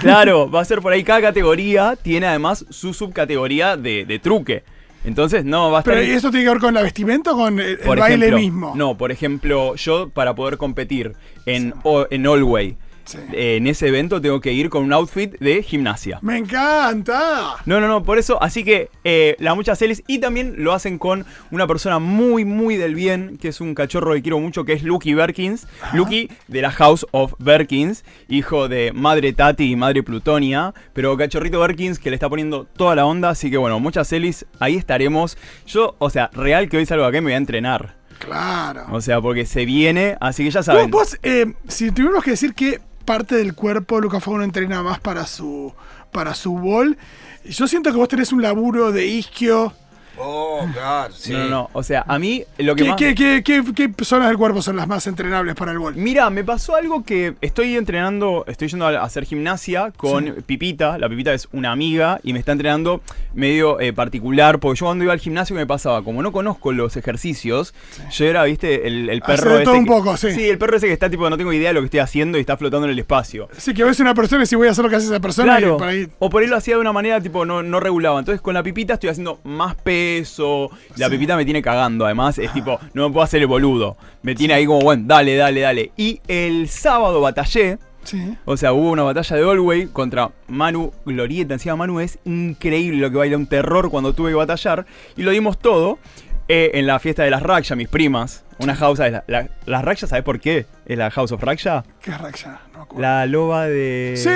Claro, 0.00 0.50
va 0.50 0.60
a 0.60 0.64
ser 0.66 0.80
por 0.82 0.92
ahí. 0.92 1.02
Cada 1.02 1.22
categoría 1.22 1.96
tiene 2.00 2.26
además 2.26 2.64
su 2.68 2.92
subcategoría 2.92 3.76
de, 3.78 4.04
de 4.04 4.18
truque. 4.18 4.62
Entonces, 5.04 5.44
no, 5.44 5.70
va 5.70 5.78
a 5.78 5.80
estar. 5.80 5.94
Pero 5.94 6.06
¿y 6.06 6.10
esto 6.10 6.30
tiene 6.30 6.44
que 6.44 6.50
ver 6.50 6.60
con 6.60 6.74
la 6.74 6.82
vestimenta 6.82 7.32
o 7.32 7.36
con 7.36 7.58
el, 7.58 7.78
por 7.78 7.98
baile 7.98 8.26
ejemplo, 8.26 8.38
mismo? 8.38 8.72
No, 8.76 8.96
por 8.96 9.10
ejemplo, 9.10 9.74
yo 9.74 10.10
para 10.10 10.34
poder 10.34 10.58
competir 10.58 11.14
en, 11.46 11.74
o- 11.82 12.06
en 12.10 12.26
Allway, 12.26 12.76
Sí. 13.04 13.18
eh, 13.32 13.56
en 13.56 13.66
ese 13.66 13.88
evento 13.88 14.20
tengo 14.20 14.40
que 14.40 14.52
ir 14.52 14.70
con 14.70 14.84
un 14.84 14.92
outfit 14.92 15.38
de 15.38 15.62
gimnasia. 15.62 16.18
Me 16.22 16.38
encanta. 16.38 17.56
No, 17.66 17.80
no, 17.80 17.88
no, 17.88 18.02
por 18.02 18.18
eso, 18.18 18.42
así 18.42 18.64
que 18.64 18.90
eh, 19.04 19.36
la 19.38 19.54
muchas 19.54 19.78
celis 19.78 20.02
y 20.06 20.18
también 20.18 20.54
lo 20.58 20.72
hacen 20.72 20.98
con 20.98 21.26
una 21.50 21.66
persona 21.66 21.98
muy, 21.98 22.44
muy 22.44 22.76
del 22.76 22.94
bien, 22.94 23.38
que 23.40 23.48
es 23.48 23.60
un 23.60 23.74
cachorro 23.74 24.14
que 24.14 24.22
quiero 24.22 24.38
mucho, 24.38 24.64
que 24.64 24.72
es 24.72 24.82
Lucky 24.82 25.14
Berkins. 25.14 25.66
Lucky 25.92 26.30
de 26.48 26.62
la 26.62 26.70
House 26.70 27.06
of 27.10 27.34
Berkins, 27.38 28.04
hijo 28.28 28.68
de 28.68 28.92
madre 28.92 29.32
Tati 29.32 29.70
y 29.72 29.76
madre 29.76 30.02
Plutonia, 30.02 30.74
pero 30.92 31.16
cachorrito 31.16 31.60
Berkins 31.60 31.98
que 31.98 32.10
le 32.10 32.16
está 32.16 32.28
poniendo 32.28 32.64
toda 32.64 32.94
la 32.94 33.06
onda, 33.06 33.30
así 33.30 33.50
que 33.50 33.56
bueno, 33.56 33.78
muchas 33.80 34.08
celis, 34.08 34.46
ahí 34.58 34.76
estaremos. 34.76 35.36
Yo, 35.66 35.96
o 35.98 36.10
sea, 36.10 36.30
real 36.32 36.68
que 36.68 36.76
hoy 36.76 36.86
salgo 36.86 37.04
acá 37.04 37.18
y 37.18 37.20
me 37.20 37.26
voy 37.26 37.34
a 37.34 37.38
entrenar. 37.38 37.96
Claro. 38.18 38.86
O 38.92 39.00
sea, 39.00 39.20
porque 39.20 39.46
se 39.46 39.64
viene, 39.64 40.16
así 40.20 40.44
que 40.44 40.50
ya 40.50 40.62
saben. 40.62 40.90
vos, 40.90 41.18
eh, 41.22 41.54
si 41.66 41.90
tuviéramos 41.90 42.22
que 42.22 42.30
decir 42.32 42.54
qué 42.54 42.80
parte 43.02 43.36
del 43.36 43.54
cuerpo 43.54 44.00
Lucas 44.00 44.22
Fauno 44.22 44.44
entrena 44.44 44.82
más 44.82 45.00
para 45.00 45.26
su 45.26 45.72
para 46.10 46.34
su 46.34 46.52
bol, 46.58 46.98
yo 47.44 47.66
siento 47.66 47.90
que 47.90 47.96
vos 47.96 48.08
tenés 48.08 48.32
un 48.32 48.42
laburo 48.42 48.92
de 48.92 49.06
isquio. 49.06 49.72
Oh, 50.24 50.66
claro, 50.72 51.12
sí. 51.12 51.32
No, 51.32 51.38
no, 51.40 51.48
no, 51.48 51.70
o 51.72 51.82
sea, 51.82 52.04
a 52.06 52.18
mí 52.18 52.44
lo 52.58 52.74
que 52.76 52.84
¿Qué, 52.84 52.88
más... 52.90 52.96
qué, 52.98 53.14
qué, 53.14 53.42
qué- 53.44 53.62
qué 53.74 54.04
zonas 54.04 54.28
del 54.28 54.38
cuerpo 54.38 54.62
son 54.62 54.76
las 54.76 54.86
más 54.86 55.06
entrenables 55.06 55.54
para 55.56 55.72
el 55.72 55.78
bol? 55.78 55.94
Mira, 55.96 56.30
me 56.30 56.44
pasó 56.44 56.76
algo 56.76 57.04
que 57.04 57.34
estoy 57.40 57.76
entrenando, 57.76 58.44
estoy 58.46 58.68
yendo 58.68 58.86
a 58.86 59.02
hacer 59.02 59.24
gimnasia 59.24 59.92
con 59.96 60.36
Pipita. 60.46 60.98
La 60.98 61.08
Pipita 61.08 61.32
es 61.34 61.48
una 61.52 61.72
amiga 61.72 62.20
y 62.22 62.32
me 62.32 62.38
está 62.38 62.52
entrenando 62.52 63.00
medio 63.34 63.80
eh, 63.80 63.92
particular. 63.92 64.58
Porque 64.60 64.78
yo 64.80 64.86
cuando 64.86 65.04
iba 65.04 65.12
al 65.12 65.18
gimnasio 65.18 65.56
me 65.56 65.66
pasaba, 65.66 66.02
como 66.04 66.22
no 66.22 66.30
conozco 66.32 66.72
los 66.72 66.96
ejercicios, 66.96 67.74
yo 68.12 68.24
era, 68.26 68.44
viste, 68.44 68.86
el, 68.86 69.08
el 69.10 69.22
Hacer 69.24 69.36
perro 69.40 69.56
de 69.58 69.64
todo 69.64 69.74
ese 69.74 69.80
un 69.80 69.86
poco, 69.86 70.16
sí. 70.16 70.30
Sí, 70.32 70.48
el 70.48 70.58
perro 70.58 70.76
ese 70.76 70.86
que 70.86 70.92
está 70.92 71.10
tipo, 71.10 71.28
no 71.28 71.36
tengo 71.36 71.52
idea 71.52 71.68
de 71.70 71.74
lo 71.74 71.80
que 71.80 71.86
estoy 71.86 72.00
haciendo 72.00 72.38
y 72.38 72.42
está 72.42 72.56
flotando 72.56 72.86
en 72.86 72.92
el 72.92 72.98
espacio. 72.98 73.48
Sí, 73.56 73.74
que 73.74 73.82
ves 73.84 73.98
una 74.00 74.14
persona 74.14 74.44
y 74.44 74.46
si 74.46 74.54
voy 74.56 74.68
a 74.68 74.70
hacer 74.70 74.84
lo 74.84 74.90
que 74.90 74.96
hace 74.96 75.06
esa 75.06 75.20
persona, 75.20 75.56
Claro. 75.58 75.74
y 75.76 75.78
por 75.78 75.88
ahí. 75.88 76.08
O 76.18 76.30
por 76.30 76.42
ahí 76.42 76.48
lo 76.48 76.56
hacía 76.56 76.74
de 76.76 76.80
una 76.80 76.92
manera 76.92 77.20
tipo 77.20 77.44
no, 77.44 77.62
no 77.62 77.80
regulaba. 77.80 78.18
Entonces 78.18 78.40
con 78.40 78.54
la 78.54 78.62
pipita 78.62 78.94
estoy 78.94 79.10
haciendo 79.10 79.40
más 79.44 79.74
peso. 79.74 80.11
La 80.96 81.06
Sí. 81.06 81.12
pipita 81.12 81.36
me 81.36 81.44
tiene 81.44 81.62
cagando. 81.62 82.04
Además, 82.04 82.38
es 82.38 82.52
tipo, 82.52 82.78
no 82.94 83.08
me 83.08 83.12
puedo 83.12 83.24
hacer 83.24 83.40
el 83.40 83.46
boludo. 83.46 83.96
Me 84.22 84.34
tiene 84.34 84.54
ahí 84.54 84.66
como, 84.66 84.80
bueno, 84.80 85.04
dale, 85.06 85.36
dale, 85.36 85.60
dale. 85.60 85.92
Y 85.96 86.20
el 86.28 86.68
sábado 86.68 87.20
batallé. 87.20 87.78
Sí. 88.04 88.36
O 88.44 88.56
sea, 88.56 88.72
hubo 88.72 88.90
una 88.90 89.04
batalla 89.04 89.36
de 89.36 89.42
Allway 89.48 89.86
contra 89.86 90.30
Manu 90.48 90.92
Glorieta. 91.06 91.54
Encima 91.54 91.76
Manu 91.76 92.00
es 92.00 92.18
increíble 92.24 92.98
lo 93.00 93.10
que 93.12 93.16
baila, 93.16 93.36
un 93.36 93.46
terror 93.46 93.90
cuando 93.90 94.12
tuve 94.12 94.30
que 94.30 94.34
batallar. 94.36 94.86
Y 95.16 95.22
lo 95.22 95.30
dimos 95.30 95.58
todo 95.58 95.98
eh, 96.48 96.72
en 96.74 96.86
la 96.88 96.98
fiesta 96.98 97.22
de 97.22 97.30
las 97.30 97.42
Raksha, 97.42 97.76
mis 97.76 97.88
primas. 97.88 98.44
Una 98.58 98.74
house 98.76 98.98
de 98.98 99.10
la, 99.12 99.24
la- 99.28 99.48
las 99.66 99.84
Raksha, 99.84 100.06
¿sabes 100.08 100.24
por 100.24 100.40
qué? 100.40 100.66
Es 100.86 100.98
la 100.98 101.10
House 101.12 101.30
of 101.32 101.42
Raksha. 101.42 101.84
¿Qué 102.02 102.10
Raksha? 102.16 102.60
No 102.72 102.78
me 102.78 102.82
acuerdo. 102.84 103.02
La 103.02 103.26
loba 103.26 103.66
de... 103.66 104.14
Sí, 104.16 104.28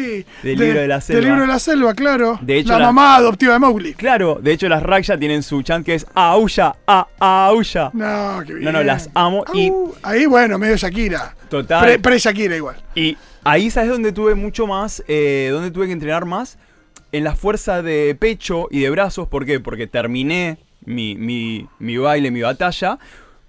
Sí. 0.00 0.26
Del 0.42 0.58
libro 0.58 0.80
de 0.80 0.88
la 0.88 1.00
selva. 1.00 1.16
Del 1.20 1.24
libro 1.28 1.40
de 1.42 1.46
la 1.48 1.58
selva, 1.58 1.94
claro. 1.94 2.38
De 2.42 2.58
hecho, 2.58 2.72
la, 2.72 2.78
la- 2.78 2.86
mamá 2.86 3.16
adoptiva 3.16 3.52
de 3.54 3.58
Mowgli. 3.58 3.94
Claro, 3.94 4.38
de 4.42 4.52
hecho 4.52 4.68
las 4.68 4.82
Raksha 4.82 5.18
tienen 5.18 5.42
su 5.42 5.62
chant 5.62 5.84
que 5.84 5.94
es 5.94 6.06
Auya, 6.14 6.74
a 6.86 7.06
Auya. 7.18 7.90
No, 7.92 8.42
qué 8.46 8.54
bien. 8.54 8.64
No, 8.64 8.72
no, 8.72 8.82
las 8.82 9.10
amo 9.14 9.44
y-. 9.54 9.72
Ahí, 10.02 10.26
bueno, 10.26 10.58
medio 10.58 10.76
Shakira. 10.76 11.34
Total. 11.48 11.82
Pre- 11.84 11.98
Pre-Shakira 11.98 12.56
igual. 12.56 12.76
Y 12.94 13.16
ahí, 13.44 13.70
¿sabes 13.70 13.90
dónde 13.90 14.12
tuve 14.12 14.34
mucho 14.34 14.66
más? 14.66 15.02
Eh, 15.08 15.48
¿Dónde 15.52 15.70
tuve 15.70 15.86
que 15.86 15.92
entrenar 15.92 16.24
más? 16.24 16.58
En 17.12 17.24
la 17.24 17.34
fuerza 17.34 17.82
de 17.82 18.16
pecho 18.18 18.68
y 18.70 18.80
de 18.80 18.90
brazos. 18.90 19.26
¿Por 19.26 19.44
qué? 19.44 19.58
Porque 19.58 19.88
terminé 19.88 20.58
mi, 20.84 21.16
mi, 21.16 21.66
mi 21.80 21.96
baile, 21.96 22.30
mi 22.30 22.40
batalla, 22.42 22.98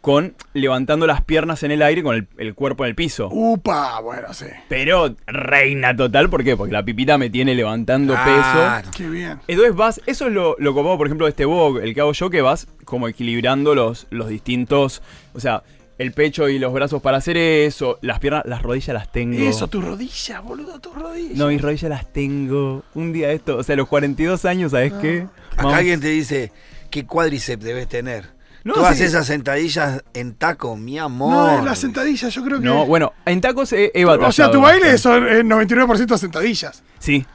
con 0.02 0.34
levantando 0.54 1.06
las 1.06 1.24
piernas 1.24 1.62
en 1.64 1.72
el 1.72 1.82
aire 1.84 2.02
con 2.04 2.16
el, 2.16 2.28
el 2.38 2.56
cuerpo 2.56 2.84
en 2.84 2.90
el 2.90 2.96
piso. 2.96 3.30
Upa, 3.32 4.00
bueno, 4.02 4.34
sí. 4.34 4.48
Pero 4.68 5.16
reina 5.28 5.96
total, 5.96 6.30
¿por 6.30 6.44
qué? 6.44 6.58
Porque 6.58 6.74
la 6.74 6.84
pipita 6.84 7.18
me 7.18 7.30
tiene 7.30 7.54
levantando 7.54 8.16
peso. 8.16 8.92
Qué 8.98 9.08
bien. 9.08 9.40
Entonces 9.48 9.76
vas, 9.76 10.02
eso 10.08 10.28
es 10.28 10.34
lo, 10.34 10.56
lo 10.58 10.74
copado, 10.74 10.98
por 10.98 11.08
ejemplo, 11.08 11.28
de 11.28 11.30
este 11.30 11.46
Vogue, 11.46 11.84
el 11.84 11.94
que 11.94 12.02
hago 12.02 12.14
yo, 12.14 12.30
que 12.30 12.42
vas 12.42 12.68
como 12.84 13.08
equilibrando 13.08 13.76
los, 13.76 14.08
los 14.10 14.28
distintos, 14.28 15.02
o 15.34 15.40
sea, 15.40 15.64
el 16.00 16.14
pecho 16.14 16.50
y 16.50 16.58
los 16.58 16.74
brazos 16.74 17.00
para 17.02 17.18
hacer 17.18 17.38
eso, 17.38 18.00
las 18.02 18.20
piernas, 18.20 18.44
las 18.46 18.64
rodillas 18.64 18.96
las 18.96 19.12
tengo. 19.12 19.38
Eso, 19.38 19.68
tus 19.68 19.84
rodillas, 19.84 20.44
boludo, 20.44 20.80
tus 20.80 20.96
rodillas. 20.96 21.38
No, 21.38 21.48
mis 21.48 21.62
rodillas 21.62 21.92
las 21.92 22.12
tengo. 22.12 22.84
Un 22.96 23.14
día 23.14 23.32
esto, 23.32 23.58
o 23.58 23.64
sea, 23.64 23.74
a 23.74 23.78
los 23.78 23.88
42 23.88 24.46
años, 24.46 24.72
¿sabes 24.72 24.94
qué? 24.94 25.28
Acá 25.58 25.78
alguien 25.78 26.02
te 26.02 26.08
dice, 26.08 26.52
¿qué 26.90 27.06
cuádriceps 27.06 27.64
debes 27.64 27.88
tener? 27.88 28.41
No, 28.64 28.76
sí. 28.76 28.82
haces 28.84 29.02
esas 29.10 29.26
sentadillas 29.28 30.04
en 30.14 30.34
taco, 30.36 30.78
mi 30.78 31.00
amor. 31.00 31.32
No, 31.52 31.60
en 31.60 31.66
las 31.66 31.80
sentadillas, 31.80 32.34
yo 32.34 32.44
creo 32.44 32.60
que. 32.60 32.66
No, 32.66 32.86
bueno, 32.86 33.14
en 33.26 33.42
tacos 33.42 33.74
he, 33.74 33.92
he 33.94 34.06
batallado. 34.06 34.30
o 34.30 34.32
sea, 34.32 34.52
tu 34.52 34.62
baile 34.62 34.98
son 34.98 35.28
eh, 35.28 35.44
99% 35.44 36.18
sentadillas. 36.18 36.84
Sí. 37.00 37.26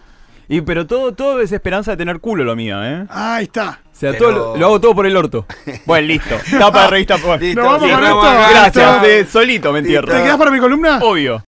Y 0.48 0.60
pero 0.60 0.86
todo, 0.86 1.12
todo 1.12 1.40
es 1.40 1.50
esperanza 1.50 1.90
de 1.90 1.96
tener 1.96 2.20
culo 2.20 2.44
lo 2.44 2.54
mío, 2.54 2.76
¿eh? 2.84 3.04
Ah, 3.10 3.36
ahí 3.36 3.44
está. 3.46 3.80
O 3.92 3.98
sea, 3.98 4.12
Pero- 4.12 4.18
todo 4.18 4.30
lo, 4.52 4.56
lo 4.56 4.66
hago 4.66 4.80
todo 4.80 4.94
por 4.94 5.06
el 5.06 5.16
orto. 5.16 5.44
Bueno, 5.86 6.06
listo. 6.06 6.36
Tapa 6.56 6.82
de 6.84 6.90
revista. 6.90 7.18
por- 7.18 7.40
Listo, 7.40 7.60
Nos 7.62 7.72
vamos 7.72 7.88
sí, 7.88 7.94
con 7.94 8.04
esto. 8.04 8.20
Gracias, 8.22 8.92
Listo. 9.02 9.06
eh, 9.06 9.26
solito 9.28 9.72
me 9.72 9.78
entierro. 9.80 10.06
¿Te 10.12 10.22
quedas 10.22 10.36
para 10.36 10.50
mi 10.52 10.60
columna? 10.60 11.00
Obvio. 11.02 11.42